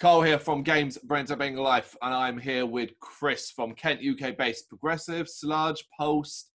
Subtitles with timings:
[0.00, 4.00] Carl here from Games Brains of Being Life, and I'm here with Chris from Kent,
[4.00, 6.52] UK based progressive, sludge, post,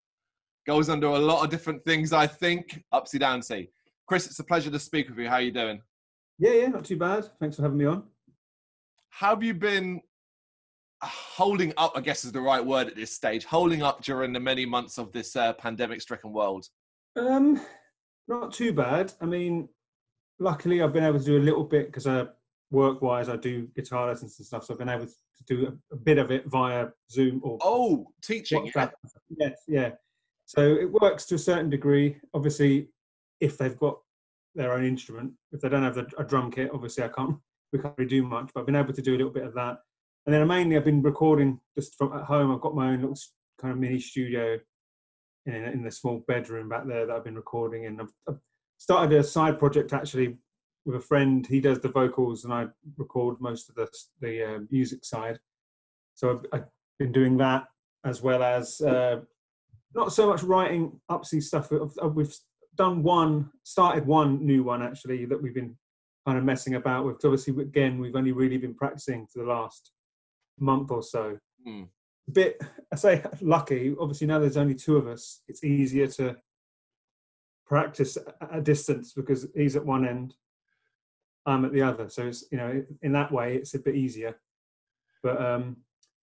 [0.68, 2.84] goes under a lot of different things, I think.
[2.94, 3.68] Upcdownc.
[4.08, 5.28] Chris, it's a pleasure to speak with you.
[5.28, 5.82] How are you doing?
[6.38, 7.32] Yeah, yeah, not too bad.
[7.40, 8.04] Thanks for having me on.
[9.10, 10.02] How have you been
[11.02, 14.40] holding up, I guess is the right word at this stage, holding up during the
[14.40, 16.68] many months of this uh, pandemic stricken world?
[17.16, 17.60] Um,
[18.28, 19.14] not too bad.
[19.20, 19.68] I mean,
[20.40, 22.26] luckily I've been able to do a little bit because uh,
[22.72, 24.66] work wise I do guitar lessons and stuff.
[24.66, 25.14] So I've been able to
[25.48, 28.72] do a, a bit of it via Zoom or oh, teaching.
[28.76, 28.90] Yeah.
[29.38, 29.92] Yes, yeah.
[30.46, 32.18] So it works to a certain degree.
[32.34, 32.90] Obviously,
[33.40, 34.00] if they've got
[34.56, 37.38] their own instrument, if they don't have a drum kit, obviously I can't
[37.72, 38.52] we can't really do much.
[38.54, 39.78] But I've been able to do a little bit of that.
[40.26, 42.52] And then mainly I've been recording just from at home.
[42.52, 43.18] I've got my own little
[43.60, 44.60] kind of mini studio
[45.46, 48.00] in, in the small bedroom back there that I've been recording in.
[48.00, 48.40] I've, I've
[48.78, 50.38] started a side project actually
[50.86, 51.46] with a friend.
[51.46, 55.40] He does the vocals and I record most of the the uh, music side.
[56.16, 56.68] So I've, I've,
[57.00, 57.66] been doing that
[58.06, 59.22] as well as uh,
[59.96, 61.72] not so much writing upsy stuff.
[61.72, 62.36] We've
[62.76, 65.76] done one, started one new one actually that we've been
[66.26, 67.26] kind of messing about with.
[67.26, 69.92] Obviously, again, we've only really been practicing for the last
[70.60, 71.38] month or so.
[71.68, 71.88] Mm.
[72.28, 72.62] A bit,
[72.94, 73.96] I say, lucky.
[74.00, 75.42] Obviously, now there's only two of us.
[75.48, 76.36] It's easier to
[77.66, 80.36] practice at a distance because he's at one end,
[81.46, 82.10] I'm at the other.
[82.10, 84.40] So it's you know in that way it's a bit easier.
[85.24, 85.78] But um,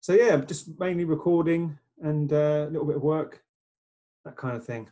[0.01, 3.43] so yeah, just mainly recording and uh, a little bit of work,
[4.25, 4.89] that kind of thing.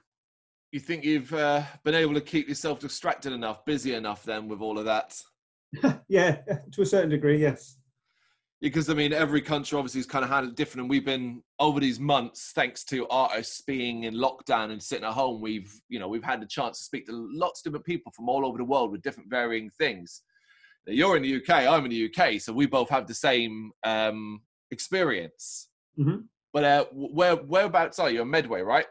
[0.70, 4.60] You think you've uh, been able to keep yourself distracted enough, busy enough then with
[4.60, 5.20] all of that?
[6.08, 7.78] yeah, to a certain degree, yes
[8.60, 11.78] because I mean, every country obviously is kind of handled different, and we've been over
[11.78, 16.08] these months, thanks to artists being in lockdown and sitting at home, we've you know
[16.08, 18.64] we've had the chance to speak to lots of different people from all over the
[18.64, 20.22] world with different varying things.
[20.86, 23.70] Now, you're in the UK, I'm in the UK, so we both have the same
[23.84, 25.68] um, experience.
[25.98, 26.22] Mm-hmm.
[26.52, 28.22] But uh, where whereabouts are you?
[28.22, 28.86] In Medway, right?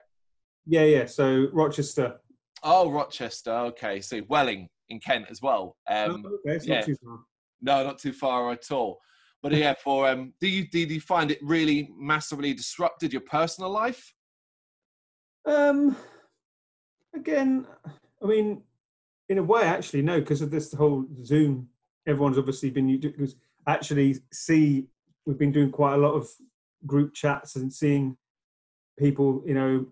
[0.66, 1.06] Yeah, yeah.
[1.06, 2.18] So Rochester.
[2.64, 3.52] Oh, Rochester.
[3.52, 5.76] Okay, so Welling in Kent as well.
[5.90, 6.86] Um, oh, okay, yeah.
[7.04, 7.20] Not
[7.62, 9.00] no, not too far at all.
[9.50, 14.14] But yeah, for um, do you you find it really massively disrupted your personal life?
[15.46, 15.96] Um,
[17.16, 17.66] again,
[18.22, 18.64] I mean,
[19.30, 21.70] in a way, actually, no, because of this whole Zoom.
[22.06, 23.36] Everyone's obviously been you because
[23.68, 24.88] actually see
[25.26, 26.30] we've been doing quite a lot of
[26.86, 28.18] group chats and seeing
[28.98, 29.86] people, you know,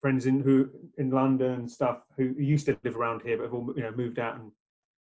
[0.00, 0.68] friends in who
[0.98, 3.92] in London and stuff who used to live around here but have all you know
[3.92, 4.50] moved out and,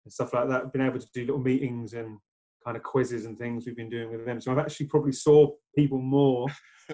[0.04, 0.74] and stuff like that.
[0.74, 2.18] Been able to do little meetings and
[2.68, 4.42] kind of quizzes and things we've been doing with them.
[4.42, 6.48] So I've actually probably saw people more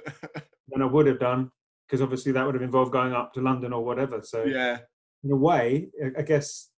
[0.70, 1.50] than I would have done
[1.88, 4.22] because obviously that would have involved going up to London or whatever.
[4.22, 4.78] So yeah,
[5.24, 6.70] in a way, I guess.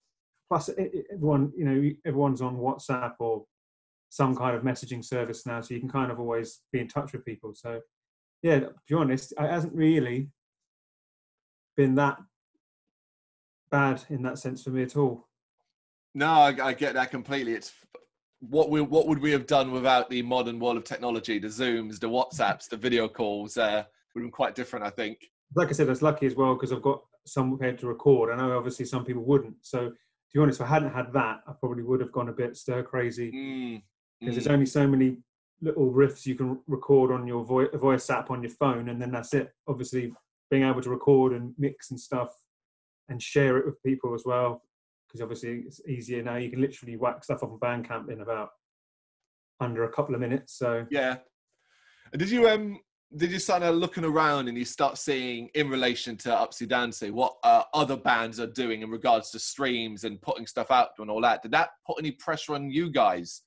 [0.47, 0.69] Plus,
[1.11, 3.44] everyone you know, everyone's on WhatsApp or
[4.09, 7.12] some kind of messaging service now, so you can kind of always be in touch
[7.12, 7.53] with people.
[7.53, 7.81] So
[8.44, 10.29] yeah, to be honest, it hasn't really
[11.75, 12.17] been that
[13.72, 15.27] bad in that sense for me at all.
[16.13, 17.53] No, I, I, get that completely.
[17.53, 17.73] It's
[18.50, 22.00] what we what would we have done without the modern world of technology, the Zooms,
[22.00, 23.57] the WhatsApps, the video calls?
[23.57, 23.83] Uh,
[24.16, 25.29] would have been quite different, I think.
[25.56, 28.31] Like I said, I was lucky as well because I've got some somewhere to record.
[28.31, 29.56] I know obviously some people wouldn't.
[29.61, 29.95] So to
[30.33, 32.83] be honest, if I hadn't had that, I probably would have gone a bit stir
[32.83, 33.81] crazy mm,
[34.19, 34.38] because mm.
[34.38, 35.17] there's only so many
[35.62, 39.12] little riffs you can record on your voice, voice app on your phone, and then
[39.12, 39.51] that's it.
[39.67, 40.13] Obviously,
[40.50, 42.29] being able to record and mix and stuff
[43.09, 44.62] and share it with people as well
[45.08, 46.36] because obviously it's easier now.
[46.36, 48.50] You can literally whack stuff off of Bandcamp in about
[49.60, 50.58] under a couple of minutes.
[50.58, 51.18] So yeah.
[52.18, 52.80] Did you um
[53.16, 57.64] did you start looking around and you start seeing in relation to Upcdownc what uh,
[57.74, 61.42] other bands are doing in regards to streams and putting stuff out and all that?
[61.42, 63.44] Did that put any pressure on you guys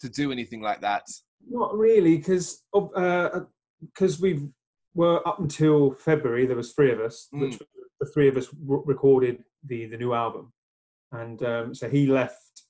[0.00, 1.02] to do anything like that?
[1.48, 4.48] Not really, because because uh, we
[4.94, 6.46] were up until February.
[6.46, 7.40] There was three of us, mm.
[7.40, 7.58] which
[8.00, 10.52] the three of us recorded the the new album
[11.12, 12.62] and um, so he left.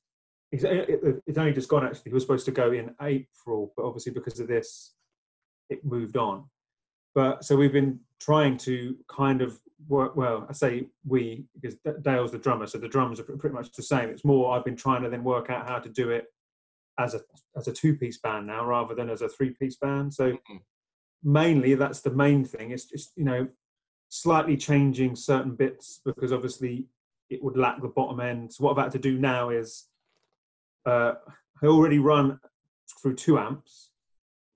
[0.51, 1.85] He's, it's only just gone.
[1.85, 4.95] Actually, he was supposed to go in April, but obviously because of this,
[5.69, 6.45] it moved on.
[7.15, 9.59] But so we've been trying to kind of
[9.89, 10.17] work.
[10.17, 13.83] Well, I say we because Dale's the drummer, so the drums are pretty much the
[13.83, 14.09] same.
[14.09, 16.27] It's more I've been trying to then work out how to do it
[16.99, 17.21] as a
[17.57, 20.15] as a two piece band now rather than as a three piece band.
[20.15, 20.57] So mm-hmm.
[21.23, 22.71] mainly that's the main thing.
[22.71, 23.49] It's just you know
[24.09, 26.87] slightly changing certain bits because obviously
[27.31, 28.53] it would lack the bottom end.
[28.53, 29.85] So what I've had to do now is
[30.87, 31.15] uh,
[31.63, 32.41] I already run
[33.01, 33.91] through two amps.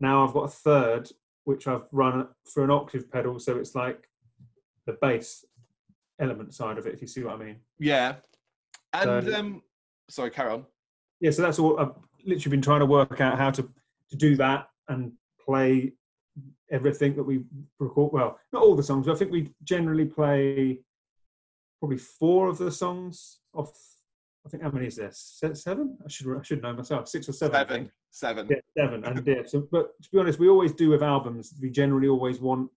[0.01, 1.11] Now I've got a third,
[1.45, 4.09] which I've run through an octave pedal, so it's like
[4.87, 5.45] the bass
[6.21, 7.57] element side of it, if you see what I mean.
[7.79, 8.17] Yeah.
[8.93, 9.63] And so, um,
[10.09, 10.67] sorry, carry on.
[11.21, 11.79] Yeah, so that's all.
[11.79, 11.93] I've
[12.25, 13.69] literally been trying to work out how to
[14.11, 15.13] to do that and
[15.45, 15.93] play
[16.71, 17.45] everything that we
[17.79, 18.13] record.
[18.13, 20.81] Well, not all the songs, but I think we generally play
[21.83, 23.73] probably four of the songs off.
[24.47, 25.11] I think how many is there?
[25.13, 25.99] Seven?
[26.05, 27.09] I should I should know myself.
[27.09, 27.55] Six or seven.
[27.55, 27.91] Seven.
[28.13, 28.47] Seven.
[28.49, 29.05] Yeah, seven.
[29.05, 31.55] And yeah, so but to be honest, we always do with albums.
[31.61, 32.71] We generally always want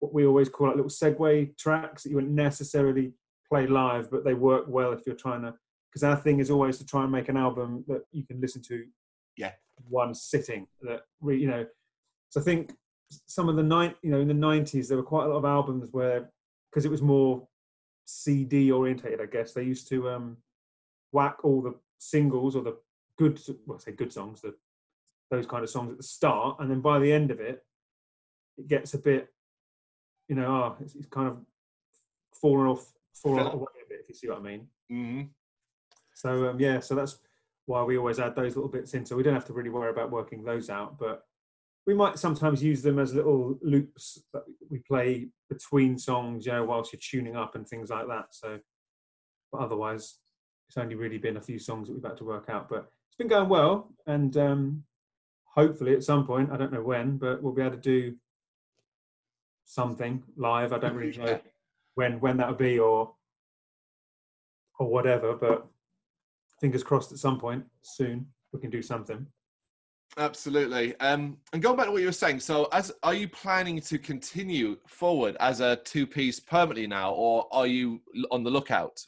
[0.00, 3.12] what we always call like little segue tracks that you wouldn't necessarily
[3.48, 5.54] play live, but they work well if you're trying to.
[5.92, 8.62] Because our thing is always to try and make an album that you can listen
[8.62, 8.84] to,
[9.36, 9.52] Yeah.
[9.88, 10.66] one sitting.
[10.82, 11.66] That re, you know.
[12.30, 12.72] So I think
[13.26, 15.44] some of the nine, you know, in the nineties, there were quite a lot of
[15.44, 16.30] albums where,
[16.70, 17.46] because it was more
[18.04, 20.36] CD orientated, I guess they used to um,
[21.12, 22.76] whack all the singles or the
[23.16, 24.54] good, well, I say good songs, the
[25.30, 27.64] those kind of songs at the start, and then by the end of it,
[28.58, 29.32] it gets a bit,
[30.28, 31.38] you know, oh, it's, it's kind of
[32.32, 34.68] fallen off, fallen away a bit, if you see what I mean.
[34.88, 35.22] hmm
[36.14, 37.18] So um, yeah, so that's
[37.66, 39.06] why we always add those little bits in.
[39.06, 41.26] So we don't have to really worry about working those out, but
[41.86, 46.64] we might sometimes use them as little loops that we play between songs, you know,
[46.64, 48.26] whilst you're tuning up and things like that.
[48.30, 48.58] So,
[49.52, 50.18] but otherwise,
[50.68, 52.68] it's only really been a few songs that we've had to work out.
[52.68, 54.84] But it's been going well, and um,
[55.44, 58.16] hopefully at some point, I don't know when, but we'll be able to do
[59.66, 60.72] something live.
[60.72, 61.40] I don't really know
[61.94, 63.14] when when that would be or
[64.78, 65.66] or whatever, but
[66.60, 69.26] fingers crossed at some point soon we can do something.
[70.16, 70.94] Absolutely.
[71.00, 73.98] Um, and going back to what you were saying, so as are you planning to
[73.98, 79.00] continue forward as a two-piece permanently now, or are you on the lookout?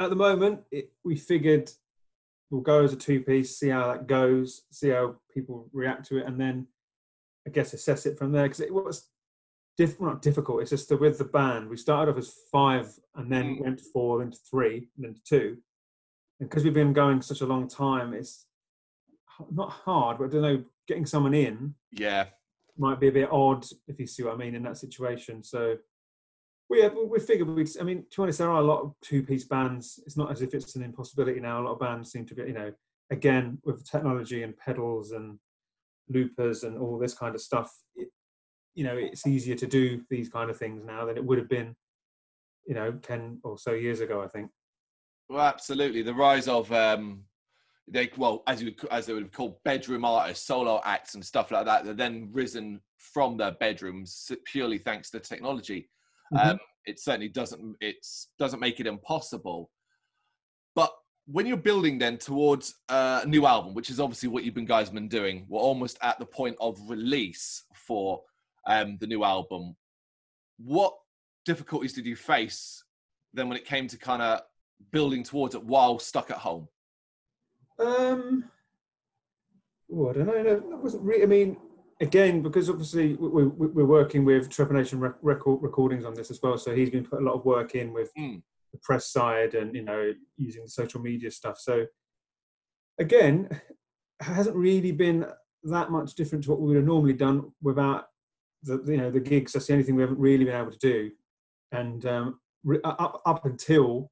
[0.00, 1.70] At the moment, it, we figured
[2.50, 6.18] we'll go as a two piece, see how that goes, see how people react to
[6.18, 6.66] it, and then
[7.46, 8.44] I guess assess it from there.
[8.44, 9.08] Because it was
[9.76, 10.62] diff- not difficult.
[10.62, 13.60] It's just that with the band, we started off as five and then Mm.
[13.62, 15.58] went to four, then to three, and then to two.
[16.40, 18.46] And because we've been going such a long time, it's
[19.50, 22.26] not hard, but I don't know, getting someone in Yeah.
[22.76, 25.42] might be a bit odd if you see what I mean in that situation.
[25.42, 25.76] So
[26.70, 27.68] we yeah, we figured we'd.
[27.80, 30.00] I mean, to be honest, there are a lot of two-piece bands.
[30.06, 31.60] It's not as if it's an impossibility now.
[31.60, 32.72] A lot of bands seem to be, you know,
[33.10, 35.38] again with technology and pedals and
[36.10, 37.74] loopers and all this kind of stuff.
[37.96, 38.08] It,
[38.74, 41.48] you know, it's easier to do these kind of things now than it would have
[41.48, 41.74] been,
[42.66, 44.22] you know, ten or so years ago.
[44.22, 44.50] I think.
[45.30, 46.02] Well, absolutely.
[46.02, 47.24] The rise of um,
[47.90, 51.50] they well, as you as they would have called bedroom artists, solo acts, and stuff
[51.50, 51.84] like that.
[51.84, 55.88] They're then risen from their bedrooms purely thanks to technology.
[56.32, 56.46] Mhm.
[56.46, 59.70] Um, it certainly doesn't it's doesn't make it impossible.
[60.74, 60.92] But
[61.26, 64.90] when you're building then towards a new album, which is obviously what you've been guys
[64.90, 68.22] been doing, we're almost at the point of release for
[68.66, 69.76] um, the new album.
[70.58, 70.94] What
[71.44, 72.84] difficulties did you face
[73.34, 74.40] then when it came to kind of
[74.90, 76.68] building towards it while stuck at home?
[77.78, 78.44] Um,
[79.92, 80.42] oh, I don't know.
[80.42, 81.22] No, that wasn't really.
[81.22, 81.56] I mean,
[82.00, 86.40] again, because obviously we, we, we're working with Trepanation Rec- Record Recordings on this as
[86.42, 88.42] well, so he's been putting a lot of work in with Mm.
[88.72, 91.58] the press side and you know using the social media stuff.
[91.58, 91.86] So
[92.98, 93.48] again,
[94.20, 95.26] hasn't really been
[95.64, 98.06] that much different to what we would have normally done without
[98.62, 99.52] the you know the gigs.
[99.52, 101.10] That's the only thing we haven't really been able to do.
[101.72, 104.10] And um, re- up up until,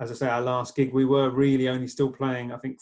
[0.00, 2.52] as I say, our last gig, we were really only still playing.
[2.52, 2.78] I think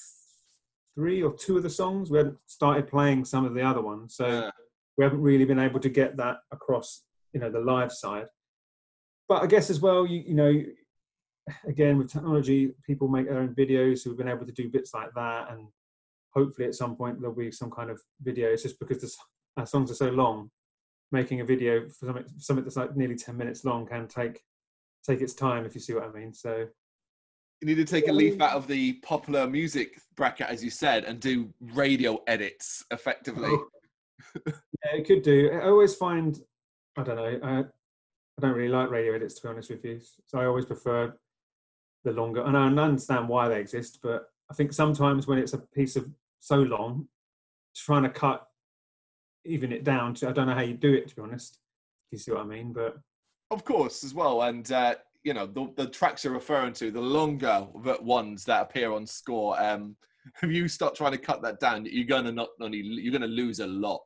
[0.94, 2.10] three or two of the songs.
[2.10, 4.50] We hadn't started playing some of the other ones, so Uh,
[4.96, 8.26] we haven't really been able to get that across, you know, the live side.
[9.28, 10.52] But I guess as well, you you know,
[11.66, 14.92] again with technology, people make their own videos, so we've been able to do bits
[14.92, 15.68] like that, and
[16.34, 18.48] hopefully at some point there'll be some kind of video.
[18.50, 19.16] It's just because this,
[19.56, 20.50] our songs are so long,
[21.12, 24.42] making a video for something, something that's like nearly ten minutes long can take
[25.08, 26.34] take its time, if you see what I mean.
[26.34, 26.68] So
[27.60, 31.04] you need to take a leaf out of the popular music bracket, as you said,
[31.04, 33.50] and do radio edits effectively.
[34.34, 35.50] Yeah, it could do.
[35.52, 36.38] I always find,
[36.96, 37.64] I don't know, I, I
[38.40, 40.00] don't really like radio edits to be honest with you.
[40.24, 41.14] So I always prefer
[42.04, 45.58] the longer, and I understand why they exist, but I think sometimes when it's a
[45.58, 47.08] piece of so long,
[47.76, 48.46] trying to cut,
[49.44, 51.58] even it down to, I don't know how you do it to be honest.
[52.10, 52.98] You see what I mean, but
[53.50, 57.00] Of course, as well, and uh, you know the, the tracks you're referring to, the
[57.00, 59.60] longer v- ones that appear on score.
[59.60, 59.96] Um,
[60.42, 63.60] if you start trying to cut that down, you're gonna not only you're gonna lose
[63.60, 64.02] a lot,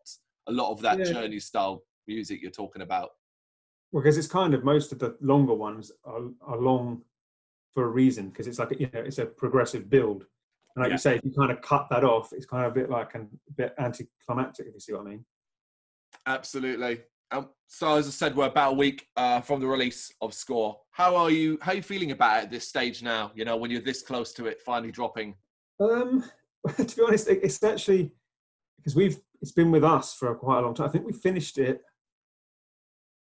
[0.48, 1.04] a lot of that Yeah.
[1.12, 3.10] journey style music you're talking about.
[3.92, 7.02] because it's kind of most of the longer ones are, are long
[7.74, 10.20] for a reason because it's like you know it's a progressive build
[10.76, 10.94] and like Yeah.
[10.94, 13.14] you say if you kind of cut that off it's kind of a bit like
[13.14, 15.24] an, a bit anticlimactic if you see what i mean
[16.26, 17.02] Absolutely.
[17.30, 20.78] Um, so as I said, we're about a week uh, from the release of Score.
[20.90, 21.58] How are you?
[21.60, 23.32] How are you feeling about it at this stage now?
[23.34, 25.34] You know, when you're this close to it finally dropping.
[25.80, 26.24] um
[26.76, 28.12] to be honest, it's actually
[28.76, 30.88] because we've it's been with us for quite a long time.
[30.88, 31.82] I think we finished it.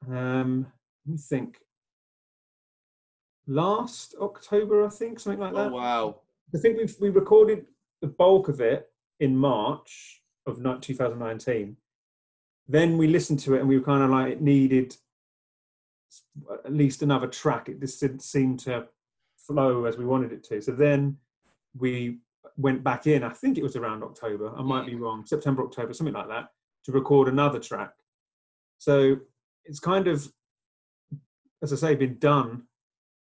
[0.07, 0.67] Um,
[1.05, 1.59] let me think.
[3.47, 5.71] Last October, I think, something like that.
[5.71, 6.21] Oh wow!
[6.53, 7.65] I think we we recorded
[8.01, 11.77] the bulk of it in March of 2019.
[12.67, 14.95] Then we listened to it and we were kind of like it needed
[16.63, 17.69] at least another track.
[17.69, 18.87] It just didn't seem to
[19.37, 20.61] flow as we wanted it to.
[20.61, 21.17] So then
[21.77, 22.19] we
[22.57, 23.23] went back in.
[23.23, 24.53] I think it was around October.
[24.57, 25.25] I might be wrong.
[25.25, 26.49] September, October, something like that,
[26.85, 27.91] to record another track.
[28.77, 29.17] So
[29.65, 30.27] it's kind of,
[31.61, 32.63] as I say, been done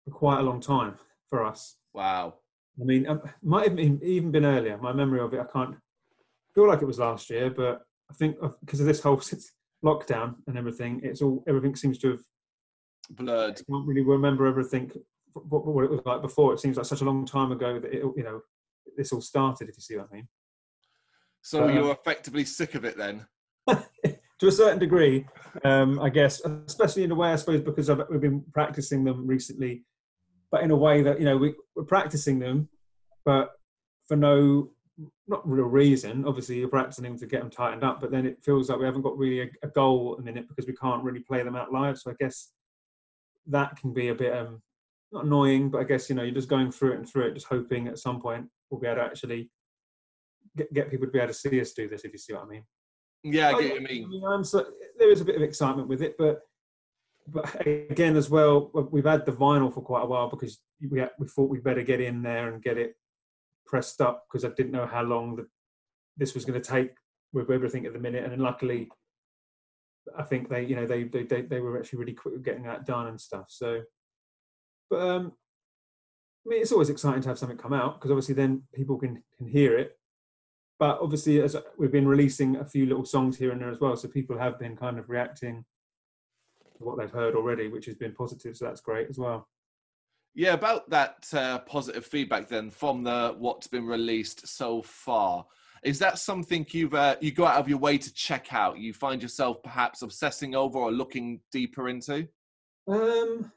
[0.04, 0.96] for quite a long time
[1.30, 1.76] for us.
[1.94, 2.36] Wow.
[2.80, 4.78] I mean, it um, might have been, even been earlier.
[4.78, 5.76] My memory of it, I can't
[6.54, 9.22] feel like it was last year, but I think because of this whole
[9.84, 12.22] lockdown and everything, it's all everything seems to have
[13.12, 13.60] blurred.
[13.60, 14.92] I can't really remember everything
[15.36, 16.54] what, what, it was like before.
[16.54, 18.42] It seems like such a long time ago that it, you know
[18.98, 19.70] this all started.
[19.70, 20.28] If you see what I mean.
[21.42, 23.26] So but, you're effectively sick of it then.
[23.68, 25.26] to a certain degree,
[25.64, 29.28] um, I guess, especially in a way, I suppose, because I've, we've been practicing them
[29.28, 29.84] recently,
[30.52, 32.70] but in a way that you know we, we're practicing them,
[33.26, 33.52] but
[34.08, 34.72] for no
[35.28, 36.26] not real reason.
[36.26, 38.86] Obviously, you're practicing them to get them tightened up, but then it feels like we
[38.86, 41.56] haven't got really a, a goal at the minute because we can't really play them
[41.56, 41.98] out live.
[41.98, 42.52] So I guess
[43.48, 44.62] that can be a bit um,
[45.12, 47.34] not annoying, but I guess you know you're just going through it and through it,
[47.34, 49.50] just hoping at some point we'll be able to actually
[50.56, 52.06] get, get people to be able to see us do this.
[52.06, 52.64] If you see what I mean.
[53.24, 54.24] Yeah, I get what you mean.
[54.26, 54.66] I mean so,
[54.98, 56.42] there is a bit of excitement with it, but
[57.28, 61.28] but again as well, we've had the vinyl for quite a while because we we
[61.28, 62.96] thought we'd better get in there and get it
[63.66, 65.48] pressed up because I didn't know how long the,
[66.18, 66.92] this was going to take
[67.34, 68.90] with everything at the minute, and then luckily
[70.18, 72.86] I think they, you know, they they they, they were actually really quick getting that
[72.86, 73.46] done and stuff.
[73.50, 73.82] So,
[74.90, 75.34] but um,
[76.46, 79.24] I mean, it's always exciting to have something come out because obviously then people can
[79.38, 79.98] can hear it.
[80.78, 83.96] But obviously, as we've been releasing a few little songs here and there as well,
[83.96, 85.64] so people have been kind of reacting
[86.78, 88.58] to what they've heard already, which has been positive.
[88.58, 89.48] So that's great as well.
[90.36, 95.46] Yeah, about that uh, positive feedback then from the what's been released so far.
[95.82, 98.78] Is that something you've uh, you go out of your way to check out?
[98.78, 102.28] You find yourself perhaps obsessing over or looking deeper into?
[102.88, 103.50] Um,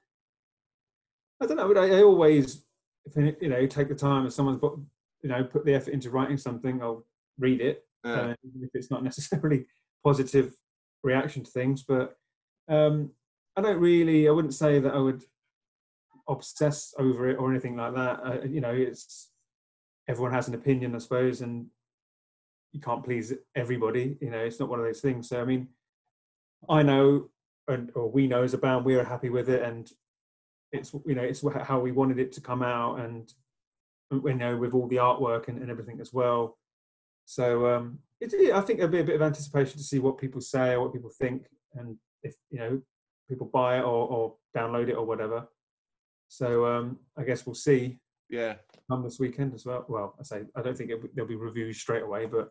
[1.42, 1.66] I don't know.
[1.66, 2.64] But I, I always,
[3.06, 4.26] if you know, take the time.
[4.26, 4.78] If someone's put,
[5.22, 7.04] you know, put the effort into writing something, I'll
[7.40, 8.12] read it, yeah.
[8.12, 9.66] uh, if it's not necessarily
[10.04, 10.54] positive
[11.02, 11.82] reaction to things.
[11.82, 12.16] But
[12.68, 13.10] um,
[13.56, 14.28] I don't really.
[14.28, 15.24] I wouldn't say that I would
[16.28, 18.20] obsess over it or anything like that.
[18.24, 19.30] Uh, you know, it's
[20.08, 21.66] everyone has an opinion, I suppose, and
[22.72, 24.16] you can't please everybody.
[24.20, 25.28] You know, it's not one of those things.
[25.28, 25.68] So I mean,
[26.68, 27.30] I know,
[27.66, 29.90] and or we know as a band, we are happy with it, and
[30.72, 33.32] it's you know it's how we wanted it to come out, and
[34.10, 36.58] you know with all the artwork and, and everything as well.
[37.24, 40.40] So um, it, I think there'll be a bit of anticipation to see what people
[40.40, 42.82] say or what people think, and if you know
[43.28, 45.46] people buy it or, or download it or whatever.
[46.28, 47.98] So um, I guess we'll see.
[48.28, 48.56] Yeah.
[48.90, 49.84] Come this weekend as well.
[49.88, 52.50] Well, I say I don't think it, there'll be reviews straight away, but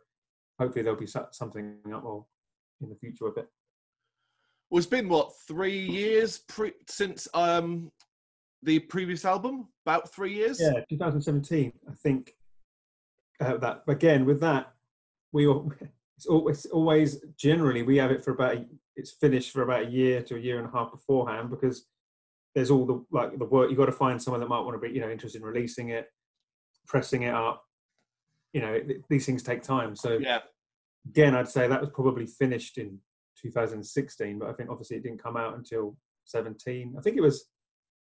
[0.59, 2.25] hopefully there'll be something up more
[2.81, 3.47] in the future a bit.
[4.69, 7.91] Well, it's been what three years pre- since um
[8.63, 9.67] the previous album?
[9.85, 10.59] About three years.
[10.59, 11.71] Yeah, 2017.
[11.87, 12.33] I think
[13.39, 14.73] uh, that again with that
[15.31, 15.71] we all,
[16.17, 18.57] it's always, always generally we have it for about
[18.95, 21.85] it's finished for about a year to a year and a half beforehand because
[22.57, 24.79] there's all the like the work you got to find someone that might want to
[24.79, 26.07] be you know interested in releasing it,
[26.87, 27.63] pressing it up.
[28.51, 29.95] You know, it, these things take time.
[29.95, 30.39] So yeah,
[31.07, 32.97] again, I'd say that was probably finished in
[33.39, 35.95] 2016, but I think obviously it didn't come out until
[36.25, 36.95] 17.
[36.97, 37.45] I think it was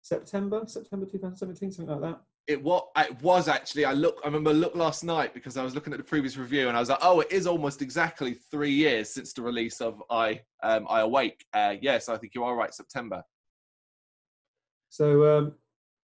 [0.01, 2.21] September, September 2017, something like that.
[2.47, 3.85] It was, it was actually.
[3.85, 4.23] I look.
[4.25, 6.81] I remember look last night because I was looking at the previous review and I
[6.81, 10.87] was like, oh, it is almost exactly three years since the release of I um,
[10.89, 11.45] I Awake.
[11.53, 12.73] Uh, yes, yeah, so I think you are right.
[12.73, 13.23] September.
[14.97, 15.53] So um,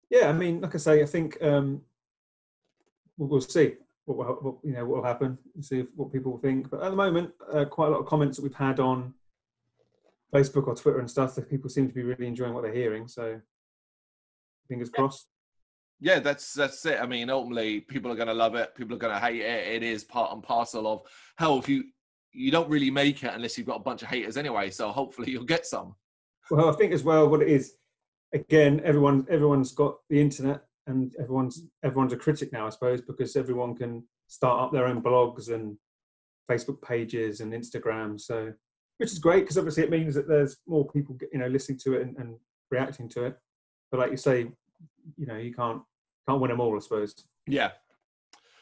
[0.08, 1.82] yeah, I mean, like I say, I think um,
[3.18, 3.74] we'll, we'll see
[4.06, 5.36] what, will, what, you know what will happen.
[5.60, 6.70] see if, what people think.
[6.70, 9.12] But at the moment, uh, quite a lot of comments that we've had on
[10.34, 13.06] Facebook or Twitter and stuff that people seem to be really enjoying what they're hearing.
[13.06, 13.38] So
[14.66, 15.26] fingers crossed.
[16.00, 16.98] Yeah, that's that's it.
[17.02, 18.74] I mean, ultimately, people are going to love it.
[18.74, 19.74] People are going to hate it.
[19.74, 21.02] It is part and parcel of
[21.36, 21.58] hell.
[21.58, 21.84] If you
[22.32, 24.70] you don't really make it unless you've got a bunch of haters anyway.
[24.70, 25.94] So hopefully, you'll get some.
[26.50, 27.74] Well, I think as well, what it is
[28.32, 33.36] again, everyone everyone's got the internet, and everyone's everyone's a critic now, I suppose, because
[33.36, 35.76] everyone can start up their own blogs and
[36.50, 38.20] Facebook pages and Instagram.
[38.20, 38.52] So,
[38.98, 41.94] which is great because obviously it means that there's more people, you know, listening to
[41.94, 42.36] it and, and
[42.70, 43.36] reacting to it.
[43.90, 44.48] But like you say,
[45.16, 45.82] you know, you can't
[46.28, 47.14] can't win them all, I suppose.
[47.46, 47.70] Yeah.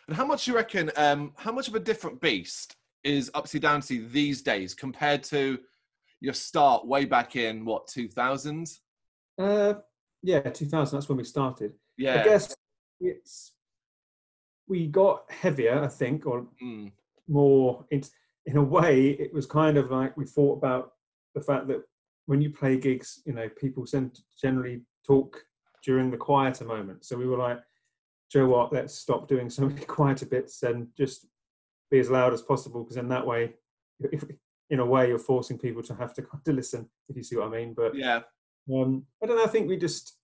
[0.07, 0.91] And how much do you reckon?
[0.97, 5.59] Um, how much of a different beast is Upcdownc these days compared to
[6.21, 8.67] your start way back in what 2000?
[9.39, 9.75] Uh,
[10.23, 10.97] yeah, 2000.
[10.97, 11.75] That's when we started.
[11.97, 12.21] Yeah.
[12.21, 12.55] I guess
[13.01, 13.55] it's
[14.67, 16.93] we got heavier, I think, or Mm.
[17.29, 17.87] more.
[17.91, 18.11] It's
[18.47, 20.93] in a way, it was kind of like we thought about
[21.35, 21.83] the fact that
[22.27, 25.45] when you play gigs, you know, people send, generally talk
[25.85, 27.09] during the quieter moments.
[27.09, 27.61] So we were like,
[28.31, 28.73] Joe, what?
[28.73, 31.27] Let's stop doing so many quieter bits and just
[31.91, 33.55] be as loud as possible, because in that way,
[34.01, 34.25] if,
[34.71, 36.91] in a way, you're forcing people to have to kind of listen.
[37.09, 38.21] If you see what I mean, but Yeah.
[38.73, 39.45] Um, I don't know.
[39.45, 40.19] I think we just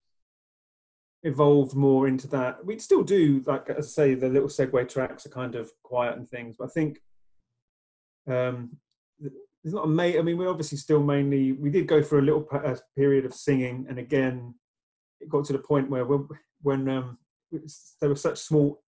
[1.23, 2.65] evolved more into that.
[2.65, 6.29] We'd still do, like I say, the little segue tracks are kind of quiet and
[6.29, 7.01] things, but I think
[8.31, 8.77] um,
[9.19, 10.19] there's not a mate.
[10.19, 12.47] I mean, we're obviously still mainly we did go for a little
[12.97, 14.55] period of singing, and again,
[15.21, 16.29] it got to the point where when,
[16.63, 17.19] when um,
[18.01, 18.83] there were such small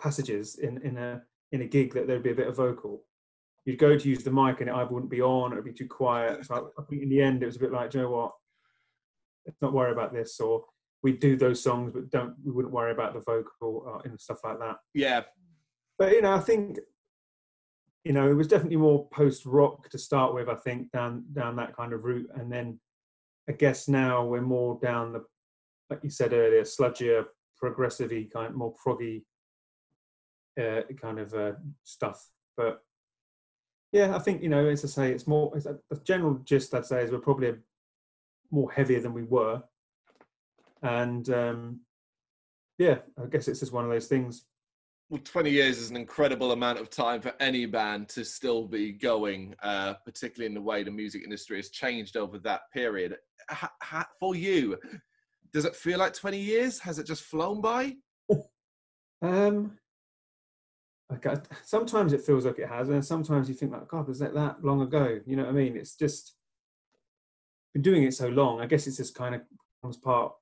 [0.00, 1.22] passages in in a
[1.52, 3.02] in a gig that there'd be a bit of vocal.
[3.66, 5.72] You'd go to use the mic and it either wouldn't be on or it'd be
[5.72, 6.46] too quiet.
[6.46, 8.10] So I, I think in the end it was a bit like, "Do you know
[8.10, 8.32] what?
[9.50, 10.38] Let's not worry about this.
[10.38, 10.64] Or
[11.02, 14.38] we do those songs, but don't we wouldn't worry about the vocal uh, and stuff
[14.44, 14.76] like that.
[14.94, 15.22] Yeah.
[15.98, 16.78] But you know, I think
[18.04, 20.48] you know it was definitely more post rock to start with.
[20.48, 22.78] I think down down that kind of route, and then
[23.48, 25.24] I guess now we're more down the
[25.90, 27.24] like you said earlier, sludgier,
[27.56, 29.24] progressive kind, of more proggy
[30.60, 31.52] uh, kind of uh,
[31.82, 32.28] stuff.
[32.56, 32.80] But
[33.92, 35.52] yeah, I think you know, as I say, it's more.
[35.56, 37.56] A, the general gist I'd say is we're probably a,
[38.50, 39.62] more heavier than we were,
[40.82, 41.80] and um,
[42.78, 44.44] yeah, I guess it's just one of those things.
[45.10, 48.92] Well, 20 years is an incredible amount of time for any band to still be
[48.92, 53.16] going, uh, particularly in the way the music industry has changed over that period.
[53.50, 54.78] Ha- ha- for you,
[55.52, 56.78] does it feel like 20 years?
[56.78, 57.96] Has it just flown by?
[59.22, 59.76] Um,
[61.10, 64.32] I, sometimes it feels like it has, and sometimes you think like, God, was that
[64.32, 65.20] that long ago?
[65.26, 65.76] You know what I mean?
[65.76, 66.36] It's just
[67.72, 68.60] been doing it so long.
[68.60, 69.42] I guess it's just kind of
[69.80, 70.32] becomes part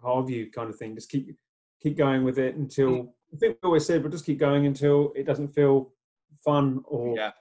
[0.00, 0.94] part of you, kind of thing.
[0.94, 1.34] Just keep
[1.82, 5.12] keep going with it until I think we always said, but just keep going until
[5.16, 5.92] it doesn't feel
[6.44, 7.32] fun or Yeah.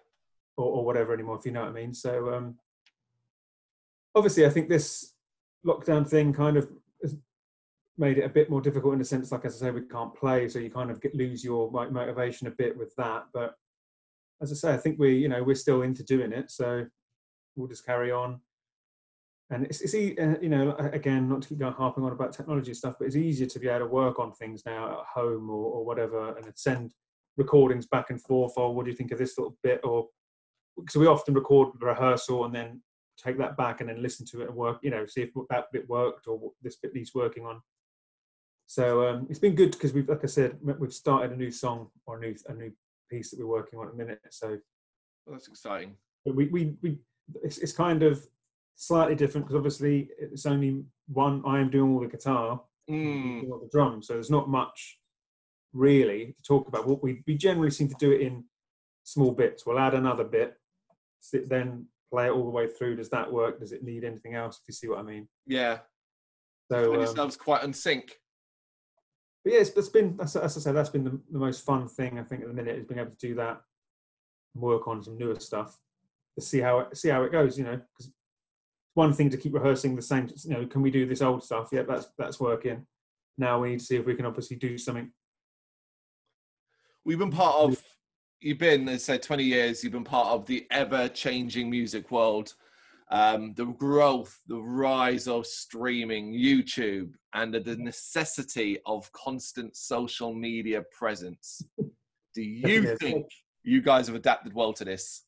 [0.57, 1.93] or, or whatever anymore, if you know what I mean.
[1.93, 2.55] So um,
[4.15, 5.13] obviously, I think this
[5.65, 6.67] lockdown thing kind of
[7.01, 7.15] has
[7.97, 10.15] made it a bit more difficult in the sense, like as I say, we can't
[10.15, 13.25] play, so you kind of get, lose your like, motivation a bit with that.
[13.33, 13.55] But
[14.41, 16.85] as I say, I think we, you know, we're still into doing it, so
[17.55, 18.41] we'll just carry on.
[19.53, 22.73] And it's, it's uh, you know, again, not to keep going harping on about technology
[22.73, 25.73] stuff, but it's easier to be able to work on things now at home or,
[25.73, 26.93] or whatever, and send
[27.37, 28.53] recordings back and forth.
[28.57, 29.79] Or what do you think of this little bit?
[29.83, 30.07] Or
[30.89, 32.81] so we often record the rehearsal and then
[33.23, 34.79] take that back and then listen to it and work.
[34.81, 37.61] You know, see if that bit worked or what this bit needs working on.
[38.65, 41.89] So um, it's been good because we've, like I said, we've started a new song
[42.07, 42.71] or a new a new
[43.11, 44.19] piece that we're working on at the minute.
[44.31, 44.57] So
[45.27, 45.95] Well, that's exciting.
[46.25, 46.97] but we we, we
[47.43, 48.25] it's, it's kind of
[48.75, 51.43] slightly different because obviously it's only one.
[51.45, 54.99] I am doing all the guitar, Mm, all the drums, so there's not much
[55.71, 56.85] really to talk about.
[56.85, 58.43] What we we generally seem to do it in
[59.05, 59.65] small bits.
[59.65, 60.55] We'll add another bit,
[61.21, 62.97] sit, then play it all the way through.
[62.97, 63.59] Does that work?
[63.59, 64.57] Does it need anything else?
[64.61, 65.27] If you see what I mean.
[65.47, 65.79] yeah.
[66.71, 68.13] So Find um, yourselves quite in sync.
[69.43, 71.87] but yeah, it's, it's been as, as I said, that's been the, the most fun
[71.87, 73.61] thing I think at the minute is being able to do that,
[74.53, 75.77] and work on some newer stuff
[76.37, 77.57] to see how it, see how it goes.
[77.57, 78.11] You know, because
[78.93, 80.29] one thing to keep rehearsing the same.
[80.43, 81.69] You know, can we do this old stuff?
[81.71, 82.85] Yeah, that's that's working.
[83.37, 85.11] Now we need to see if we can obviously do something.
[87.05, 87.83] We've been part of,
[88.39, 92.53] you've been, let's say, 20 years, you've been part of the ever changing music world.
[93.11, 100.83] Um, the growth, the rise of streaming, YouTube, and the necessity of constant social media
[100.97, 101.61] presence.
[102.33, 103.27] Do you think
[103.63, 105.23] you guys have adapted well to this?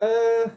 [0.00, 0.48] Uh,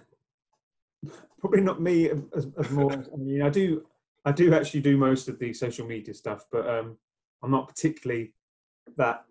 [1.40, 2.92] probably not me as, as more.
[2.92, 3.84] I mean, I do,
[4.26, 6.98] I do actually do most of the social media stuff, but um,
[7.42, 8.34] I'm not particularly
[8.98, 9.26] that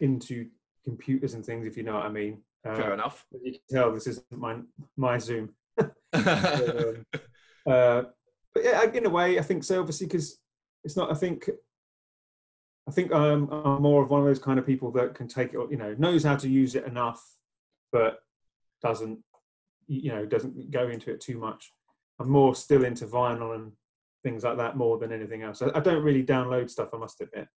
[0.00, 0.48] into
[0.84, 2.42] computers and things, if you know what I mean.
[2.64, 3.26] Fair Uh, enough.
[3.42, 4.58] you can tell, this isn't my
[4.96, 5.54] my Zoom.
[6.12, 7.06] um,
[7.66, 8.02] uh,
[8.54, 9.80] but yeah, in a way, I think so.
[9.80, 10.40] Obviously, because
[10.84, 11.10] it's not.
[11.10, 11.48] I think.
[12.88, 15.52] I think I'm, I'm more of one of those kind of people that can take
[15.52, 15.58] it.
[15.70, 17.22] You know, knows how to use it enough,
[17.92, 18.18] but
[18.82, 19.18] doesn't.
[19.88, 21.72] You know, doesn't go into it too much.
[22.20, 23.72] I'm more still into vinyl and
[24.22, 25.62] things like that more than anything else.
[25.62, 26.90] I, I don't really download stuff.
[26.92, 27.48] I must admit.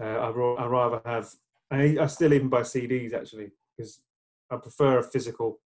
[0.00, 1.28] Uh, I I rather have.
[1.70, 4.02] I, I still even buy CDs actually because
[4.50, 5.60] I prefer a physical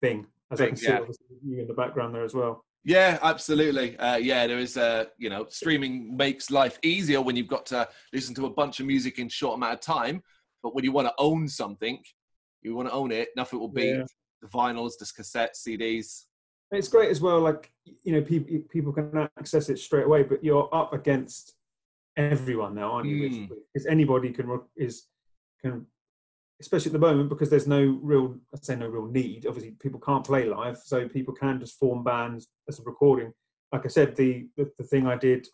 [0.00, 0.26] thing.
[0.50, 1.00] As I can see yeah.
[1.44, 2.64] you in the background there as well.
[2.84, 3.98] Yeah, absolutely.
[3.98, 7.88] Uh, yeah, there is a you know streaming makes life easier when you've got to
[8.12, 10.22] listen to a bunch of music in short amount of time.
[10.62, 11.98] But when you want to own something,
[12.62, 13.28] you want to own it.
[13.36, 14.04] Nothing will beat Yeah.
[14.44, 16.24] The vinyls, the cassettes, CDs.
[16.70, 17.40] It's great as well.
[17.40, 21.54] Like you know, people people can access it straight away, but you're up against
[22.16, 23.30] everyone now, aren't you?
[23.30, 23.48] Mm.
[23.72, 25.06] Because anybody can is
[25.60, 25.86] can,
[26.60, 29.46] especially at the moment, because there's no real I say no real need.
[29.46, 33.32] Obviously, people can't play live, so people can just form bands as a recording.
[33.72, 35.46] Like I said, the the, the thing I did,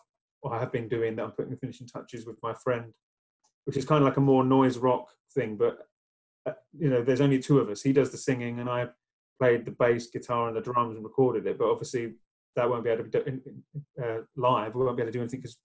[0.42, 2.92] or I have been doing that I'm putting the finishing touches with my friend,
[3.64, 5.86] which is kind of like a more noise rock thing, but
[6.78, 7.82] you know, there's only two of us.
[7.82, 8.88] He does the singing, and I
[9.38, 11.58] played the bass, guitar, and the drums and recorded it.
[11.58, 12.14] But obviously,
[12.56, 13.42] that won't be able to be done
[14.02, 14.74] uh, live.
[14.74, 15.58] We won't be able to do anything because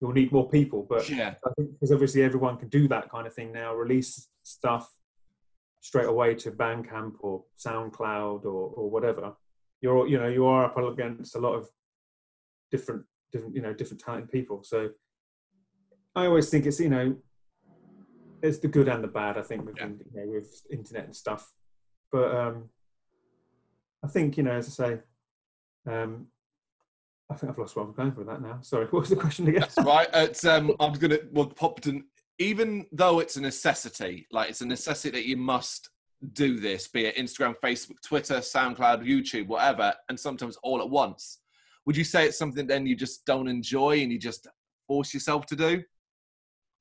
[0.00, 0.86] you'll need more people.
[0.88, 4.28] But Yeah, I think because obviously everyone can do that kind of thing now, release
[4.42, 4.90] stuff
[5.80, 9.34] straight away to Bandcamp or SoundCloud or, or whatever.
[9.80, 11.68] You're you know you are up against a lot of
[12.70, 14.62] different different you know different talented people.
[14.62, 14.90] So
[16.14, 17.16] I always think it's you know
[18.42, 19.38] it's the good and the bad.
[19.38, 19.88] I think with Yeah.
[19.88, 21.52] you know, with internet and stuff,
[22.10, 22.68] but um,
[24.04, 25.00] I think you know as I say.
[25.90, 26.28] Um,
[27.30, 28.58] I think I've lost where I'm going with that now.
[28.60, 29.60] Sorry, what was the question again?
[29.62, 30.08] that's right.
[30.12, 32.04] It's um, I'm gonna well, Popton.
[32.38, 35.90] Even though it's a necessity, like it's a necessity that you must
[36.32, 41.38] do this, be it Instagram, Facebook, Twitter, SoundCloud, YouTube, whatever, and sometimes all at once.
[41.86, 44.46] Would you say it's something then you just don't enjoy and you just
[44.86, 45.82] force yourself to do?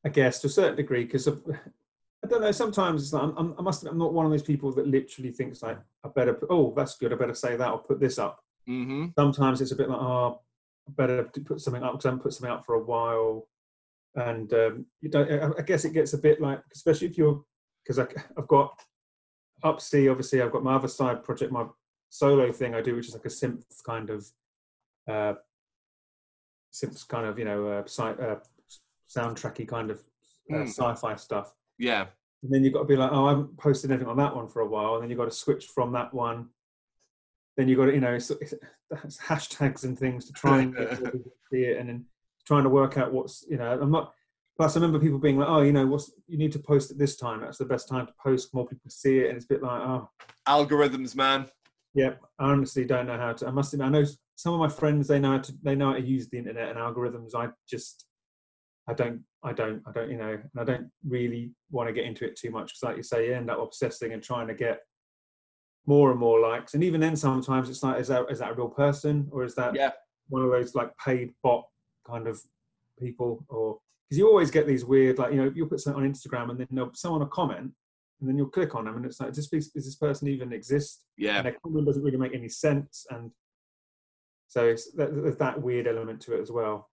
[0.05, 2.51] I guess to a certain degree, because I don't know.
[2.51, 3.85] Sometimes it's like, I'm, I must.
[3.85, 6.33] I'm not one of those people that literally thinks like, I better.
[6.33, 7.13] Put, oh, that's good.
[7.13, 8.43] I better say that or put this up.
[8.69, 9.07] Mm-hmm.
[9.17, 10.39] Sometimes it's a bit like, oh,
[10.87, 13.47] I better to put something up because I haven't put something up for a while.
[14.15, 15.31] And um, you don't.
[15.57, 17.43] I- guess it gets a bit like, especially if you're,
[17.83, 18.79] because I've got
[19.63, 20.09] up C.
[20.09, 21.65] Obviously, I've got my other side project, my
[22.09, 24.27] solo thing I do, which is like a synth kind of,
[25.09, 25.33] uh,
[26.73, 28.39] synth kind of you know, uh, sci- uh,
[29.15, 29.99] soundtracky kind of
[30.51, 30.67] uh, Mm.
[30.67, 31.53] sci-fi stuff.
[31.77, 32.07] Yeah,
[32.43, 34.47] And then you've got to be like, oh, I haven't posted anything on that one
[34.47, 34.95] for a while.
[34.95, 36.49] And then you've got to switch from that one.
[37.57, 38.53] Then you've got to, you know, it's, it's,
[39.03, 41.77] it's hashtags and things to try and get more people to see it.
[41.77, 42.05] And then
[42.45, 44.13] trying to work out what's, you know, I'm not,
[44.57, 46.97] plus I remember people being like, oh, you know, what's, you need to post it
[46.97, 47.41] this time.
[47.41, 48.53] That's the best time to post.
[48.53, 49.27] More people see it.
[49.29, 50.09] And it's a bit like, oh,
[50.47, 51.45] algorithms, man.
[51.93, 54.69] yeah, I honestly don't know how to, I must admit, I know some of my
[54.69, 57.35] friends, they know how to, they know how to use the internet and algorithms.
[57.35, 58.05] I just,
[58.87, 62.05] I don't, I don't, I don't, you know, and I don't really want to get
[62.05, 64.53] into it too much because, like you say, you end up obsessing and trying to
[64.55, 64.79] get
[65.85, 66.73] more and more likes.
[66.73, 69.55] And even then, sometimes it's like, is that is that a real person or is
[69.55, 69.91] that Yeah.
[70.29, 71.65] one of those like paid bot
[72.07, 72.39] kind of
[72.99, 73.43] people?
[73.49, 76.49] Or because you always get these weird, like you know, you'll put something on Instagram
[76.49, 77.71] and then someone will comment
[78.19, 80.53] and then you'll click on them and it's like, does this, does this person even
[80.53, 81.05] exist?
[81.17, 83.05] Yeah, and their comment doesn't really make any sense.
[83.09, 83.31] And
[84.47, 86.90] so it's, that- there's that weird element to it as well.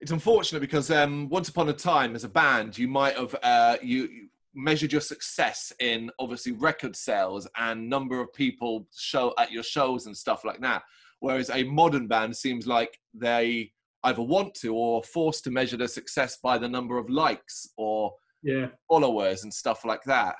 [0.00, 3.76] It's unfortunate because um, once upon a time, as a band, you might have uh,
[3.82, 9.52] you, you measured your success in obviously record sales and number of people show at
[9.52, 10.82] your shows and stuff like that.
[11.20, 13.72] Whereas a modern band seems like they
[14.04, 17.68] either want to or are forced to measure their success by the number of likes
[17.76, 18.68] or Yeah.
[18.88, 20.36] followers and stuff like that.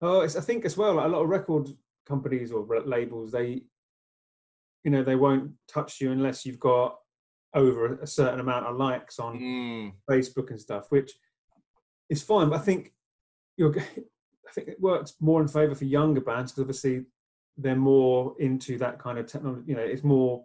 [0.00, 1.68] Oh, it's, I think as well, like a lot of record
[2.06, 3.62] companies or labels, they,
[4.84, 6.98] you know, they won't touch you unless you've got
[7.54, 11.12] over a certain amount of likes on Mm, Facebook and stuff, which
[12.08, 12.50] is fine.
[12.50, 12.92] But I think
[13.56, 17.04] you're, I think it works more in favour for younger bands because obviously
[17.56, 19.62] they're more into that kind of technology.
[19.66, 20.44] You know, it's more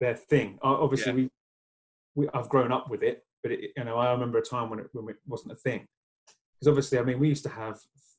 [0.00, 0.58] their thing.
[0.62, 1.16] Obviously, Yeah.
[1.16, 1.30] we,
[2.14, 4.80] we, I've grown up with it, but it, you know, I remember a time when
[4.80, 5.86] it when it wasn't a thing.
[6.54, 7.78] Because obviously, I mean, we used to have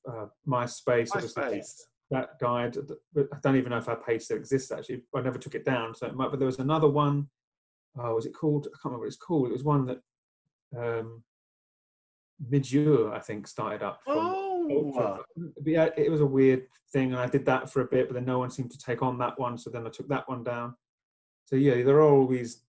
[0.09, 1.09] uh, MySpace.
[1.11, 1.81] MySpace.
[2.09, 2.75] that died.
[3.17, 4.71] I don't even know if our page still exists.
[4.71, 5.93] Actually, I never took it down.
[5.93, 7.27] So, it might, but there was another one.
[8.01, 8.67] Oh, was it called?
[8.67, 9.49] I can't remember what it's called.
[9.49, 10.01] It was one that
[10.77, 11.23] um,
[12.51, 14.01] Midjour, I think, started up.
[14.03, 14.39] From,
[14.71, 18.07] Oh, but yeah, it was a weird thing, and I did that for a bit,
[18.07, 20.29] but then no one seemed to take on that one, so then I took that
[20.29, 20.75] one down.
[21.45, 22.63] So yeah, there are always,